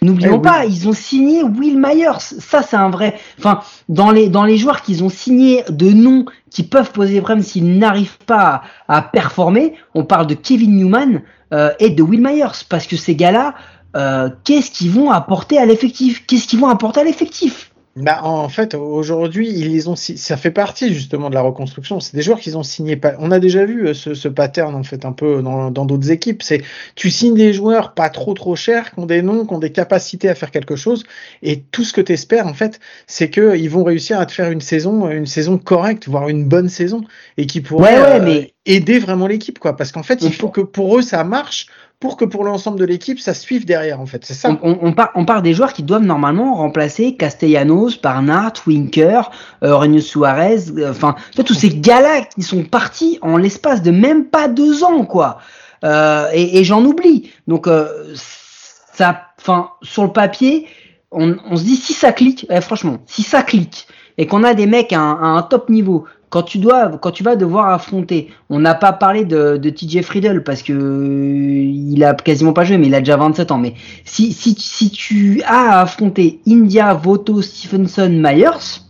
N'oublions 0.02 0.36
Eh, 0.38 0.42
pas, 0.42 0.66
ils 0.66 0.88
ont 0.88 0.92
signé 0.92 1.42
Will 1.42 1.78
Myers. 1.78 2.18
Ça, 2.20 2.62
c'est 2.62 2.76
un 2.76 2.90
vrai. 2.90 3.18
Enfin, 3.38 3.60
dans 3.88 4.10
les 4.10 4.28
dans 4.28 4.44
les 4.44 4.58
joueurs 4.58 4.82
qu'ils 4.82 5.02
ont 5.02 5.08
signés 5.08 5.64
de 5.70 5.90
noms 5.90 6.26
qui 6.50 6.62
peuvent 6.64 6.92
poser 6.92 7.18
problème 7.20 7.42
s'ils 7.42 7.78
n'arrivent 7.78 8.18
pas 8.26 8.62
à, 8.88 8.96
à 8.98 9.02
performer, 9.02 9.74
on 9.94 10.04
parle 10.04 10.26
de 10.26 10.34
Kevin 10.34 10.76
Newman 10.76 11.22
euh, 11.54 11.70
et 11.78 11.88
de 11.90 12.02
Will 12.02 12.20
Myers 12.20 12.64
parce 12.68 12.86
que 12.86 12.96
ces 12.96 13.14
gars-là, 13.14 13.54
euh, 13.96 14.28
qu'est-ce 14.44 14.70
qu'ils 14.70 14.90
vont 14.90 15.10
apporter 15.10 15.56
à 15.58 15.64
l'effectif? 15.64 16.26
Qu'est-ce 16.26 16.46
qu'ils 16.46 16.60
vont 16.60 16.68
apporter 16.68 17.00
à 17.00 17.04
l'effectif? 17.04 17.72
Bah, 17.96 18.20
en 18.24 18.50
fait, 18.50 18.74
aujourd'hui, 18.74 19.48
ils 19.48 19.72
les 19.72 19.88
ont, 19.88 19.96
ça 19.96 20.36
fait 20.36 20.50
partie 20.50 20.92
justement 20.92 21.30
de 21.30 21.34
la 21.34 21.40
reconstruction. 21.40 21.98
C'est 21.98 22.14
des 22.14 22.20
joueurs 22.20 22.38
qu'ils 22.40 22.58
ont 22.58 22.62
signés. 22.62 22.96
Pas, 22.96 23.14
on 23.20 23.30
a 23.30 23.38
déjà 23.38 23.64
vu 23.64 23.88
euh, 23.88 23.94
ce, 23.94 24.12
ce 24.12 24.28
pattern 24.28 24.74
en 24.74 24.82
fait 24.82 25.06
un 25.06 25.12
peu 25.12 25.40
dans 25.40 25.70
dans 25.70 25.86
d'autres 25.86 26.10
équipes. 26.10 26.42
C'est 26.42 26.62
tu 26.94 27.10
signes 27.10 27.34
des 27.34 27.54
joueurs 27.54 27.94
pas 27.94 28.10
trop 28.10 28.34
trop 28.34 28.54
chers, 28.54 28.92
qui 28.92 29.00
ont 29.00 29.06
des 29.06 29.22
noms, 29.22 29.46
qui 29.46 29.54
ont 29.54 29.58
des 29.58 29.72
capacités 29.72 30.28
à 30.28 30.34
faire 30.34 30.50
quelque 30.50 30.76
chose, 30.76 31.04
et 31.42 31.62
tout 31.62 31.84
ce 31.84 31.94
que 31.94 32.02
tu 32.02 32.12
espères 32.12 32.46
en 32.46 32.52
fait, 32.54 32.80
c'est 33.06 33.30
que 33.30 33.56
ils 33.56 33.70
vont 33.70 33.82
réussir 33.84 34.20
à 34.20 34.26
te 34.26 34.32
faire 34.32 34.50
une 34.50 34.60
saison, 34.60 35.08
une 35.10 35.24
saison 35.26 35.56
correcte, 35.56 36.06
voire 36.06 36.28
une 36.28 36.44
bonne 36.44 36.68
saison, 36.68 37.02
et 37.38 37.46
qui 37.46 37.62
pourrait 37.62 37.94
Ouais, 37.94 38.00
ouais, 38.02 38.20
euh, 38.20 38.24
mais- 38.24 38.52
aider 38.66 38.98
vraiment 38.98 39.26
l'équipe, 39.28 39.58
quoi. 39.60 39.76
Parce 39.76 39.92
qu'en 39.92 40.02
fait, 40.02 40.22
il 40.22 40.34
faut 40.34 40.48
que 40.48 40.60
pour 40.60 40.98
eux 40.98 41.02
ça 41.02 41.22
marche, 41.24 41.68
pour 41.98 42.16
que 42.16 42.24
pour 42.24 42.44
l'ensemble 42.44 42.78
de 42.78 42.84
l'équipe 42.84 43.18
ça 43.18 43.34
suive 43.34 43.64
derrière. 43.64 44.00
En 44.00 44.06
fait, 44.06 44.24
c'est 44.24 44.34
ça. 44.34 44.58
on, 44.62 44.78
on, 44.82 44.92
part, 44.92 45.10
on 45.14 45.24
part 45.24 45.42
des 45.42 45.54
joueurs 45.54 45.72
qui 45.72 45.82
doivent 45.82 46.04
normalement 46.04 46.54
remplacer 46.54 47.16
Castellanos, 47.16 48.00
Barnard, 48.00 48.52
Winker, 48.66 49.30
euh, 49.62 49.72
Aurelio 49.72 50.00
Suarez, 50.00 50.70
euh, 50.76 50.90
enfin, 50.90 51.16
vois, 51.34 51.44
tous 51.44 51.54
ces 51.54 51.70
gars-là 51.70 52.22
qui 52.34 52.42
sont 52.42 52.64
partis 52.64 53.18
en 53.22 53.36
l'espace 53.36 53.82
de 53.82 53.90
même 53.90 54.26
pas 54.26 54.48
deux 54.48 54.84
ans, 54.84 55.04
quoi. 55.04 55.38
Euh, 55.84 56.28
et 56.32 56.58
et 56.58 56.64
j'en 56.64 56.84
oublie. 56.84 57.30
Donc, 57.46 57.66
euh, 57.66 57.88
ça, 58.14 59.22
enfin, 59.38 59.70
sur 59.82 60.04
le 60.04 60.12
papier, 60.12 60.66
on, 61.12 61.36
on 61.50 61.56
se 61.56 61.64
dit 61.64 61.76
si 61.76 61.92
ça 61.92 62.12
clique, 62.12 62.46
eh, 62.50 62.60
franchement, 62.60 62.98
si 63.06 63.22
ça 63.22 63.42
clique, 63.42 63.86
et 64.18 64.26
qu'on 64.26 64.42
a 64.44 64.54
des 64.54 64.66
mecs 64.66 64.92
à 64.92 65.00
un, 65.00 65.12
à 65.22 65.26
un 65.26 65.42
top 65.42 65.68
niveau, 65.68 66.06
quand 66.28 66.42
tu 66.42 66.58
dois, 66.58 66.98
quand 66.98 67.12
tu 67.12 67.22
vas 67.22 67.36
devoir 67.36 67.70
affronter, 67.70 68.30
on 68.50 68.58
n'a 68.58 68.74
pas 68.74 68.92
parlé 68.92 69.24
de, 69.24 69.56
de 69.56 69.70
TJ 69.70 70.02
Friedel 70.02 70.42
parce 70.42 70.62
que 70.62 70.72
euh, 70.72 71.62
il 71.62 72.02
a 72.04 72.14
quasiment 72.14 72.52
pas 72.52 72.64
joué, 72.64 72.78
mais 72.78 72.88
il 72.88 72.94
a 72.94 73.00
déjà 73.00 73.16
27 73.16 73.52
ans. 73.52 73.58
Mais 73.58 73.74
si, 74.04 74.32
si, 74.32 74.54
si 74.58 74.90
tu 74.90 75.42
as 75.44 75.78
à 75.78 75.80
affronter 75.82 76.40
India, 76.46 76.94
Voto, 76.94 77.42
Stephenson, 77.42 78.10
Myers, 78.10 78.82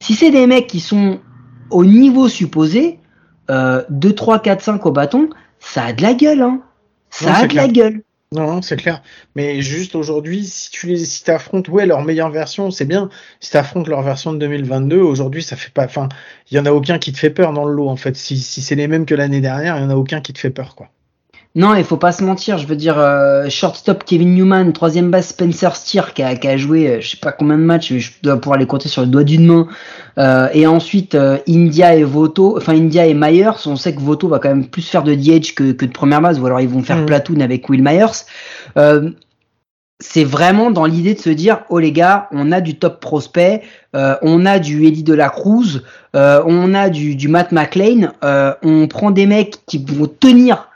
si 0.00 0.14
c'est 0.14 0.30
des 0.30 0.46
mecs 0.46 0.68
qui 0.68 0.80
sont 0.80 1.18
au 1.70 1.84
niveau 1.84 2.28
supposé, 2.28 2.98
euh, 3.50 3.82
2, 3.90 4.12
3, 4.12 4.38
4, 4.40 4.62
5 4.62 4.86
au 4.86 4.92
bâton, 4.92 5.28
ça 5.58 5.86
a 5.86 5.92
de 5.92 6.02
la 6.02 6.14
gueule, 6.14 6.42
hein. 6.42 6.60
Ça 7.10 7.34
a 7.34 7.46
de 7.46 7.54
la 7.54 7.68
gueule. 7.68 8.02
Non, 8.32 8.46
non, 8.46 8.62
c'est 8.62 8.76
clair. 8.76 9.02
Mais 9.36 9.60
juste 9.62 9.94
aujourd'hui, 9.94 10.44
si 10.46 10.70
tu 10.70 10.86
les, 10.88 11.04
si 11.04 11.22
t'affrontes, 11.22 11.68
ouais, 11.68 11.86
leur 11.86 12.02
meilleure 12.02 12.30
version, 12.30 12.70
c'est 12.70 12.84
bien. 12.86 13.10
Si 13.40 13.50
t'affrontes 13.52 13.86
leur 13.88 14.02
version 14.02 14.32
de 14.32 14.38
2022, 14.38 14.98
aujourd'hui, 15.00 15.42
ça 15.42 15.54
fait 15.56 15.70
pas, 15.70 15.84
enfin, 15.84 16.08
il 16.50 16.56
y 16.56 16.60
en 16.60 16.64
a 16.66 16.72
aucun 16.72 16.98
qui 16.98 17.12
te 17.12 17.18
fait 17.18 17.30
peur 17.30 17.52
dans 17.52 17.64
le 17.66 17.74
lot, 17.74 17.88
en 17.88 17.96
fait. 17.96 18.16
Si, 18.16 18.38
si 18.38 18.62
c'est 18.62 18.74
les 18.74 18.88
mêmes 18.88 19.06
que 19.06 19.14
l'année 19.14 19.40
dernière, 19.42 19.76
il 19.76 19.82
y 19.82 19.84
en 19.84 19.90
a 19.90 19.96
aucun 19.96 20.20
qui 20.22 20.32
te 20.32 20.38
fait 20.38 20.50
peur, 20.50 20.74
quoi. 20.74 20.88
Non, 21.54 21.74
il 21.74 21.84
faut 21.84 21.98
pas 21.98 22.12
se 22.12 22.24
mentir. 22.24 22.56
Je 22.56 22.66
veux 22.66 22.76
dire, 22.76 22.98
euh, 22.98 23.48
shortstop 23.50 24.04
Kevin 24.04 24.34
Newman, 24.34 24.72
troisième 24.72 25.10
base 25.10 25.26
Spencer 25.28 25.76
Steer 25.76 26.14
qui 26.14 26.22
a, 26.22 26.34
qui 26.34 26.48
a 26.48 26.56
joué, 26.56 26.88
euh, 26.88 27.00
je 27.02 27.10
sais 27.10 27.18
pas 27.18 27.30
combien 27.30 27.58
de 27.58 27.62
matchs, 27.62 27.92
je 27.92 28.10
dois 28.22 28.40
pouvoir 28.40 28.58
les 28.58 28.66
compter 28.66 28.88
sur 28.88 29.02
le 29.02 29.08
doigt 29.08 29.22
d'une 29.22 29.44
main. 29.46 29.68
Euh, 30.16 30.48
et 30.54 30.66
ensuite 30.66 31.14
euh, 31.14 31.36
India 31.46 31.94
et 31.94 32.04
Voto, 32.04 32.56
enfin 32.56 32.74
India 32.74 33.06
et 33.06 33.12
Myers. 33.12 33.66
On 33.66 33.76
sait 33.76 33.94
que 33.94 34.00
Voto 34.00 34.28
va 34.28 34.38
quand 34.38 34.48
même 34.48 34.66
plus 34.66 34.88
faire 34.88 35.02
de 35.02 35.14
DH 35.14 35.54
que, 35.54 35.72
que 35.72 35.84
de 35.84 35.92
première 35.92 36.22
base, 36.22 36.40
ou 36.40 36.46
alors 36.46 36.60
ils 36.60 36.68
vont 36.68 36.82
faire 36.82 36.96
Mhm. 36.96 37.06
platoon 37.06 37.40
avec 37.40 37.68
Will 37.68 37.82
Myers. 37.82 38.24
Euh, 38.78 39.10
c'est 40.00 40.24
vraiment 40.24 40.70
dans 40.70 40.86
l'idée 40.86 41.14
de 41.14 41.20
se 41.20 41.30
dire, 41.30 41.60
oh 41.68 41.78
les 41.78 41.92
gars, 41.92 42.28
on 42.32 42.50
a 42.50 42.60
du 42.62 42.78
top 42.78 42.98
prospect, 42.98 43.62
euh, 43.94 44.16
on 44.22 44.46
a 44.46 44.58
du 44.58 44.84
Eddie 44.86 45.04
de 45.04 45.14
la 45.14 45.28
Cruz, 45.28 45.82
euh, 46.16 46.42
on 46.46 46.74
a 46.74 46.88
du, 46.88 47.14
du 47.14 47.28
Matt 47.28 47.52
McLean, 47.52 48.08
euh, 48.24 48.52
on 48.64 48.88
prend 48.88 49.10
des 49.12 49.26
mecs 49.26 49.58
qui 49.66 49.84
vont 49.86 50.08
tenir 50.08 50.68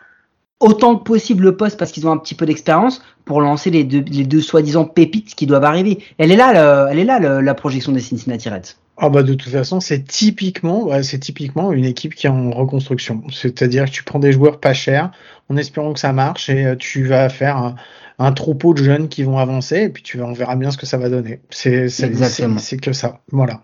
autant 0.61 0.97
que 0.97 1.05
possible 1.05 1.45
le 1.45 1.57
poste 1.57 1.79
parce 1.79 1.93
qu'ils 1.93 2.07
ont 2.07 2.13
un 2.13 2.17
petit 2.19 2.35
peu 2.35 2.47
d'expérience 2.47 3.03
pour 3.25 3.41
lancer 3.41 3.71
les 3.71 3.85
deux, 3.85 4.05
les 4.11 4.25
deux 4.25 4.41
soi-disant 4.41 4.85
pépites 4.85 5.35
qui 5.35 5.47
doivent 5.47 5.65
arriver. 5.65 5.99
Elle 6.19 6.33
est 6.33 6.37
là, 6.37 6.53
le- 6.53 6.91
elle 6.93 6.99
est 6.99 7.05
là 7.05 7.19
le- 7.19 7.41
la 7.41 7.55
projection 7.55 7.93
des 7.93 8.01
Cincinnati 8.01 8.49
Reds. 8.49 8.77
Ah 8.99 9.11
bah 9.11 9.23
de 9.23 9.35
toute 9.35 9.51
façon, 9.53 9.81
c'est 9.81 10.05
typiquement, 10.05 10.85
ouais, 10.85 11.03
c'est 11.03 11.19
typiquement 11.19 11.73
une 11.73 11.85
équipe 11.85 12.15
qui 12.15 12.27
est 12.27 12.31
en 12.31 12.51
reconstruction. 12.51 13.23
C'est-à-dire 13.31 13.85
que 13.85 13.91
tu 13.91 14.03
prends 14.05 14.19
des 14.19 14.33
joueurs 14.33 14.59
pas 14.59 14.73
chers, 14.73 15.11
en 15.51 15.59
espérant 15.59 15.93
que 15.93 16.01
ça 16.01 16.15
marche, 16.15 16.49
et 16.49 16.65
euh, 16.65 16.77
tu 16.77 17.05
vas 17.05 17.29
faire 17.29 17.59
un, 17.59 17.75
un 18.19 18.33
troupeau 18.33 18.73
de 18.73 18.83
jeunes 18.83 19.09
qui 19.09 19.23
vont 19.23 19.37
avancer, 19.37 19.83
et 19.83 19.89
puis 19.91 20.03
tu 20.03 20.23
on 20.23 20.33
verra 20.33 20.57
bien 20.57 20.71
ce 20.71 20.79
que 20.79 20.87
ça 20.87 20.97
va 20.97 21.11
donner. 21.11 21.41
C'est, 21.51 21.91
c'est, 21.91 22.07
Exactement. 22.07 22.57
c'est, 22.57 22.65
c'est 22.71 22.77
que 22.79 22.95
ça. 22.95 23.21
Voilà. 23.31 23.61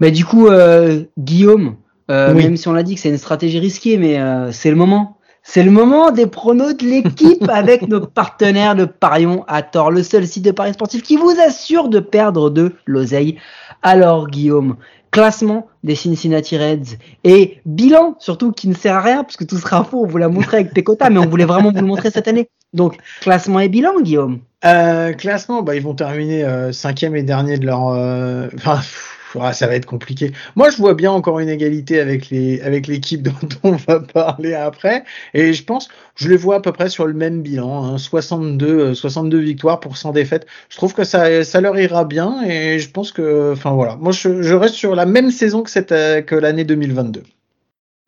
Mais 0.00 0.10
du 0.10 0.24
coup, 0.24 0.48
euh, 0.48 1.04
Guillaume, 1.16 1.76
euh, 2.10 2.34
Oui. 2.34 2.42
même 2.42 2.56
si 2.56 2.66
on 2.66 2.72
l'a 2.72 2.82
dit 2.82 2.96
que 2.96 3.00
c'est 3.00 3.10
une 3.10 3.18
stratégie 3.18 3.60
risquée, 3.60 3.96
mais 3.98 4.18
euh, 4.18 4.50
c'est 4.50 4.70
le 4.70 4.76
moment. 4.76 5.16
C'est 5.46 5.62
le 5.62 5.70
moment 5.70 6.10
des 6.10 6.26
pronos 6.26 6.74
de 6.74 6.86
l'équipe 6.86 7.46
avec 7.50 7.86
nos 7.86 8.00
partenaires 8.00 8.74
de 8.74 8.86
Parion 8.86 9.44
à 9.46 9.62
tort, 9.62 9.90
le 9.90 10.02
seul 10.02 10.26
site 10.26 10.44
de 10.44 10.50
paris 10.50 10.72
sportif 10.72 11.02
qui 11.02 11.16
vous 11.16 11.34
assure 11.46 11.88
de 11.88 12.00
perdre 12.00 12.48
de 12.48 12.72
l'oseille. 12.86 13.38
Alors 13.82 14.28
Guillaume, 14.28 14.76
classement 15.10 15.68
des 15.84 15.96
Cincinnati 15.96 16.56
Reds 16.56 16.96
et 17.24 17.58
bilan 17.66 18.16
surtout 18.18 18.52
qui 18.52 18.68
ne 18.68 18.74
sert 18.74 18.96
à 18.96 19.00
rien 19.02 19.22
parce 19.22 19.36
que 19.36 19.44
tout 19.44 19.58
sera 19.58 19.84
faux, 19.84 20.02
on 20.04 20.06
vous 20.06 20.16
l'a 20.16 20.28
montré 20.30 20.56
avec 20.56 20.72
Pecota, 20.72 21.10
mais 21.10 21.18
on 21.18 21.26
voulait 21.28 21.44
vraiment 21.44 21.70
vous 21.70 21.80
le 21.80 21.86
montrer 21.86 22.10
cette 22.10 22.26
année. 22.26 22.48
Donc 22.72 22.96
classement 23.20 23.60
et 23.60 23.68
bilan 23.68 24.00
Guillaume. 24.00 24.40
Euh, 24.64 25.12
classement, 25.12 25.60
bah, 25.62 25.76
ils 25.76 25.82
vont 25.82 25.94
terminer 25.94 26.42
euh, 26.42 26.72
cinquième 26.72 27.14
et 27.16 27.22
dernier 27.22 27.58
de 27.58 27.66
leur. 27.66 27.88
euh, 27.88 28.48
ah, 29.42 29.52
ça 29.52 29.66
va 29.66 29.74
être 29.74 29.86
compliqué. 29.86 30.32
Moi, 30.56 30.70
je 30.70 30.76
vois 30.76 30.94
bien 30.94 31.10
encore 31.10 31.40
une 31.40 31.48
égalité 31.48 32.00
avec 32.00 32.30
les 32.30 32.60
avec 32.60 32.86
l'équipe 32.86 33.22
dont 33.22 33.32
on 33.62 33.72
va 33.72 34.00
parler 34.00 34.54
après, 34.54 35.04
et 35.32 35.52
je 35.52 35.64
pense, 35.64 35.88
je 36.16 36.28
les 36.28 36.36
vois 36.36 36.56
à 36.56 36.60
peu 36.60 36.72
près 36.72 36.88
sur 36.88 37.06
le 37.06 37.14
même 37.14 37.42
bilan, 37.42 37.84
hein, 37.84 37.98
62 37.98 38.66
euh, 38.66 38.94
62 38.94 39.38
victoires 39.38 39.80
pour 39.80 39.96
100 39.96 40.12
défaites. 40.12 40.46
Je 40.68 40.76
trouve 40.76 40.94
que 40.94 41.04
ça 41.04 41.44
ça 41.44 41.60
leur 41.60 41.78
ira 41.78 42.04
bien, 42.04 42.42
et 42.42 42.78
je 42.78 42.90
pense 42.90 43.12
que, 43.12 43.52
enfin 43.52 43.72
voilà, 43.72 43.96
moi 43.96 44.12
je, 44.12 44.42
je 44.42 44.54
reste 44.54 44.74
sur 44.74 44.94
la 44.94 45.06
même 45.06 45.30
saison 45.30 45.62
que 45.62 45.70
cette 45.70 45.92
euh, 45.92 46.22
que 46.22 46.34
l'année 46.34 46.64
2022. 46.64 47.22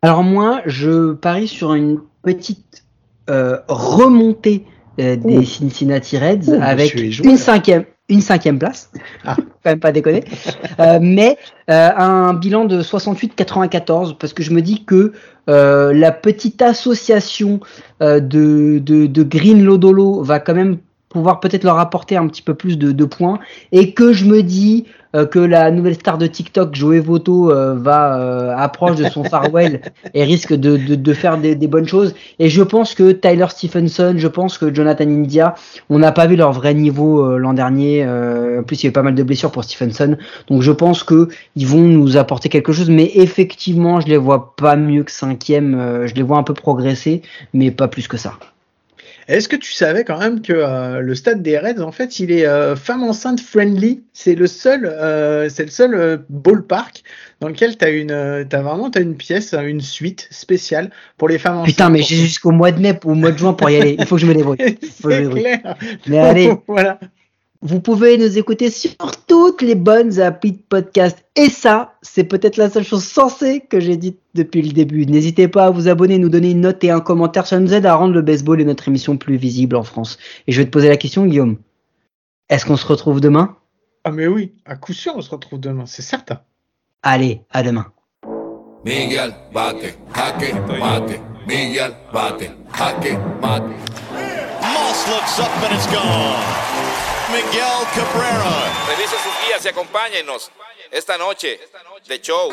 Alors 0.03 0.23
moi, 0.23 0.61
je 0.65 1.13
parie 1.13 1.47
sur 1.47 1.73
une 1.73 1.99
petite 2.21 2.83
euh, 3.29 3.59
remontée 3.67 4.63
euh, 4.99 5.15
des. 5.15 5.43
Cincinnati 5.43 6.17
Reds 6.17 6.49
Ouh, 6.49 6.59
avec 6.61 6.93
une 6.95 7.37
cinquième, 7.37 7.85
une 8.09 8.21
cinquième 8.21 8.59
place. 8.59 8.91
Ah. 9.25 9.35
Quand 9.63 9.71
même 9.71 9.79
pas 9.79 9.91
déconner. 9.91 10.23
Euh, 10.79 10.99
mais 11.01 11.37
euh, 11.69 11.89
un 11.95 12.33
bilan 12.33 12.65
de 12.65 12.81
68-94 12.81 14.17
parce 14.17 14.33
que 14.33 14.43
je 14.43 14.51
me 14.51 14.61
dis 14.61 14.85
que 14.85 15.13
euh, 15.49 15.93
la 15.93 16.11
petite 16.11 16.61
association 16.61 17.59
euh, 18.01 18.19
de, 18.19 18.79
de, 18.79 19.07
de 19.07 19.23
Green 19.23 19.63
Lodolo 19.63 20.23
va 20.23 20.39
quand 20.39 20.53
même 20.53 20.77
pouvoir 21.09 21.39
peut-être 21.39 21.63
leur 21.63 21.79
apporter 21.79 22.17
un 22.17 22.27
petit 22.27 22.41
peu 22.41 22.53
plus 22.53 22.77
de, 22.77 22.91
de 22.91 23.05
points 23.05 23.39
et 23.71 23.93
que 23.93 24.13
je 24.13 24.25
me 24.25 24.43
dis 24.43 24.85
euh, 25.15 25.25
que 25.25 25.39
la 25.39 25.71
nouvelle 25.71 25.95
star 25.95 26.17
de 26.17 26.27
TikTok, 26.27 26.75
Joey 26.75 26.99
Voto, 26.99 27.51
euh, 27.51 27.75
va 27.75 28.19
euh, 28.19 28.55
approche 28.55 28.97
de 28.97 29.05
son 29.05 29.23
farewell 29.23 29.81
et 30.13 30.23
risque 30.23 30.53
de, 30.53 30.75
de, 30.75 30.95
de 30.95 31.13
faire 31.13 31.37
des, 31.37 31.55
des, 31.55 31.67
bonnes 31.67 31.87
choses. 31.87 32.13
Et 32.39 32.49
je 32.49 32.61
pense 32.61 32.93
que 32.93 33.13
Tyler 33.13 33.47
Stephenson, 33.49 34.15
je 34.17 34.27
pense 34.27 34.57
que 34.57 34.73
Jonathan 34.73 35.05
India, 35.05 35.55
on 35.89 35.99
n'a 35.99 36.11
pas 36.11 36.27
vu 36.27 36.35
leur 36.35 36.51
vrai 36.51 36.73
niveau 36.73 37.37
l'an 37.37 37.53
dernier. 37.53 38.05
en 38.05 38.63
plus, 38.63 38.81
il 38.81 38.85
y 38.85 38.87
avait 38.87 38.93
pas 38.93 39.01
mal 39.01 39.15
de 39.15 39.23
blessures 39.23 39.51
pour 39.51 39.63
Stephenson, 39.63 40.17
donc 40.49 40.61
je 40.61 40.71
pense 40.71 41.03
que 41.03 41.29
ils 41.55 41.67
vont 41.67 41.81
nous 41.81 42.17
apporter 42.17 42.49
quelque 42.49 42.73
chose. 42.73 42.89
Mais 42.89 43.11
effectivement, 43.15 44.01
je 44.01 44.07
les 44.07 44.17
vois 44.17 44.55
pas 44.55 44.75
mieux 44.75 45.03
que 45.03 45.11
cinquième. 45.11 46.05
je 46.05 46.13
les 46.13 46.23
vois 46.23 46.37
un 46.37 46.43
peu 46.43 46.53
progresser, 46.53 47.21
mais 47.53 47.71
pas 47.71 47.87
plus 47.87 48.07
que 48.07 48.17
ça. 48.17 48.33
Est-ce 49.27 49.49
que 49.49 49.57
tu 49.57 49.73
savais 49.73 50.05
quand 50.05 50.19
même 50.19 50.41
que 50.41 50.53
euh, 50.53 51.01
le 51.01 51.13
stade 51.13 51.41
des 51.41 51.57
Reds, 51.57 51.81
en 51.81 51.91
fait, 51.91 52.19
il 52.19 52.31
est 52.31 52.45
euh, 52.45 52.77
femme 52.77 53.03
enceinte 53.03 53.41
friendly? 53.41 54.03
C'est 54.13 54.35
le 54.35 54.47
seul, 54.47 54.85
euh, 54.85 55.49
c'est 55.49 55.65
le 55.65 55.69
seul 55.69 56.23
ballpark 56.29 57.03
dans 57.41 57.49
lequel 57.49 57.77
tu 57.77 57.83
as 57.83 57.89
une, 57.89 58.11
as 58.11 58.61
vraiment 58.61 58.89
as 58.89 58.99
une 58.99 59.17
pièce, 59.17 59.53
une 59.53 59.81
suite 59.81 60.27
spéciale 60.31 60.91
pour 61.17 61.27
les 61.27 61.39
femmes 61.39 61.57
enceintes. 61.57 61.67
Putain, 61.67 61.89
mais 61.89 62.03
j'ai 62.03 62.15
jusqu'au 62.15 62.51
mois 62.51 62.71
de 62.71 62.79
mai 62.79 62.97
ou 63.03 63.11
au 63.11 63.15
mois 63.15 63.31
de 63.31 63.37
juin 63.37 63.53
pour 63.53 63.69
y 63.69 63.75
aller. 63.75 63.97
Il 63.99 64.05
faut 64.05 64.15
que 64.15 64.21
je 64.21 64.27
me 64.27 64.33
débrouille. 64.33 64.57
Clair. 65.01 65.75
Mais 66.07 66.19
allez. 66.19 66.53
voilà. 66.67 66.97
Vous 67.61 67.79
pouvez 67.79 68.17
nous 68.17 68.37
écouter 68.37 68.69
sur 68.69 68.95
toutes 69.27 69.63
les 69.63 69.73
bonnes 69.73 70.19
applis 70.19 70.51
de 70.51 70.61
podcast. 70.69 71.25
Et 71.35 71.49
ça, 71.49 71.95
c'est 72.03 72.23
peut-être 72.23 72.57
la 72.57 72.69
seule 72.69 72.83
chose 72.83 73.03
sensée 73.03 73.61
que 73.61 73.79
j'ai 73.79 73.97
dite 73.97 74.19
depuis 74.35 74.61
le 74.61 74.71
début. 74.71 75.05
N'hésitez 75.07 75.47
pas 75.47 75.65
à 75.65 75.69
vous 75.71 75.87
abonner, 75.87 76.19
nous 76.19 76.29
donner 76.29 76.51
une 76.51 76.61
note 76.61 76.83
et 76.83 76.91
un 76.91 76.99
commentaire. 76.99 77.47
Ça 77.47 77.59
nous 77.59 77.73
aide 77.73 77.87
à 77.87 77.95
rendre 77.95 78.13
le 78.13 78.21
baseball 78.21 78.61
et 78.61 78.65
notre 78.65 78.87
émission 78.87 79.17
plus 79.17 79.37
visible 79.37 79.75
en 79.75 79.83
France. 79.83 80.19
Et 80.45 80.51
je 80.51 80.61
vais 80.61 80.65
te 80.65 80.71
poser 80.71 80.87
la 80.87 80.97
question, 80.97 81.25
Guillaume. 81.25 81.57
Est-ce 82.49 82.65
qu'on 82.65 82.77
se 82.77 82.85
retrouve 82.85 83.21
demain? 83.21 83.57
Ah 84.03 84.11
mais 84.11 84.27
oui, 84.27 84.53
à 84.65 84.75
coup 84.75 84.93
sûr, 84.93 85.13
on 85.15 85.21
se 85.21 85.31
retrouve 85.31 85.59
demain, 85.59 85.85
c'est 85.85 86.01
certain. 86.01 86.39
Allez, 87.01 87.41
à 87.51 87.63
demain. 87.63 87.87
Miguel 88.85 89.33
bate, 89.53 89.97
jaque, 90.15 90.53
mate. 90.79 91.19
Miguel 91.45 91.91
bate, 92.13 92.51
jaque, 92.77 93.19
mate. 93.41 93.63
Moss 94.61 95.07
looks 95.09 95.39
up 95.39 95.49
and 95.63 95.75
it's 95.75 95.87
gone. 95.87 96.86
Miguel 97.29 97.85
Cabrera. 97.93 98.73
Revise 98.87 99.15
sus 99.17 99.33
guías 99.45 99.65
y 99.65 99.67
acompáñenos 99.67 100.51
esta 100.91 101.17
noche 101.17 101.59
de 102.07 102.21
show. 102.21 102.49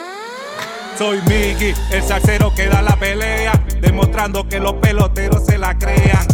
Soy 0.99 1.21
Miggy, 1.23 1.75
el 1.91 2.03
salsero 2.03 2.53
que 2.55 2.67
da 2.67 2.83
la 2.83 2.97
pelea, 2.97 3.53
demostrando 3.81 4.49
que 4.49 4.61
los 4.61 4.75
peloteros 4.75 5.45
se 5.47 5.59
la 5.59 5.77
crean. 5.77 6.34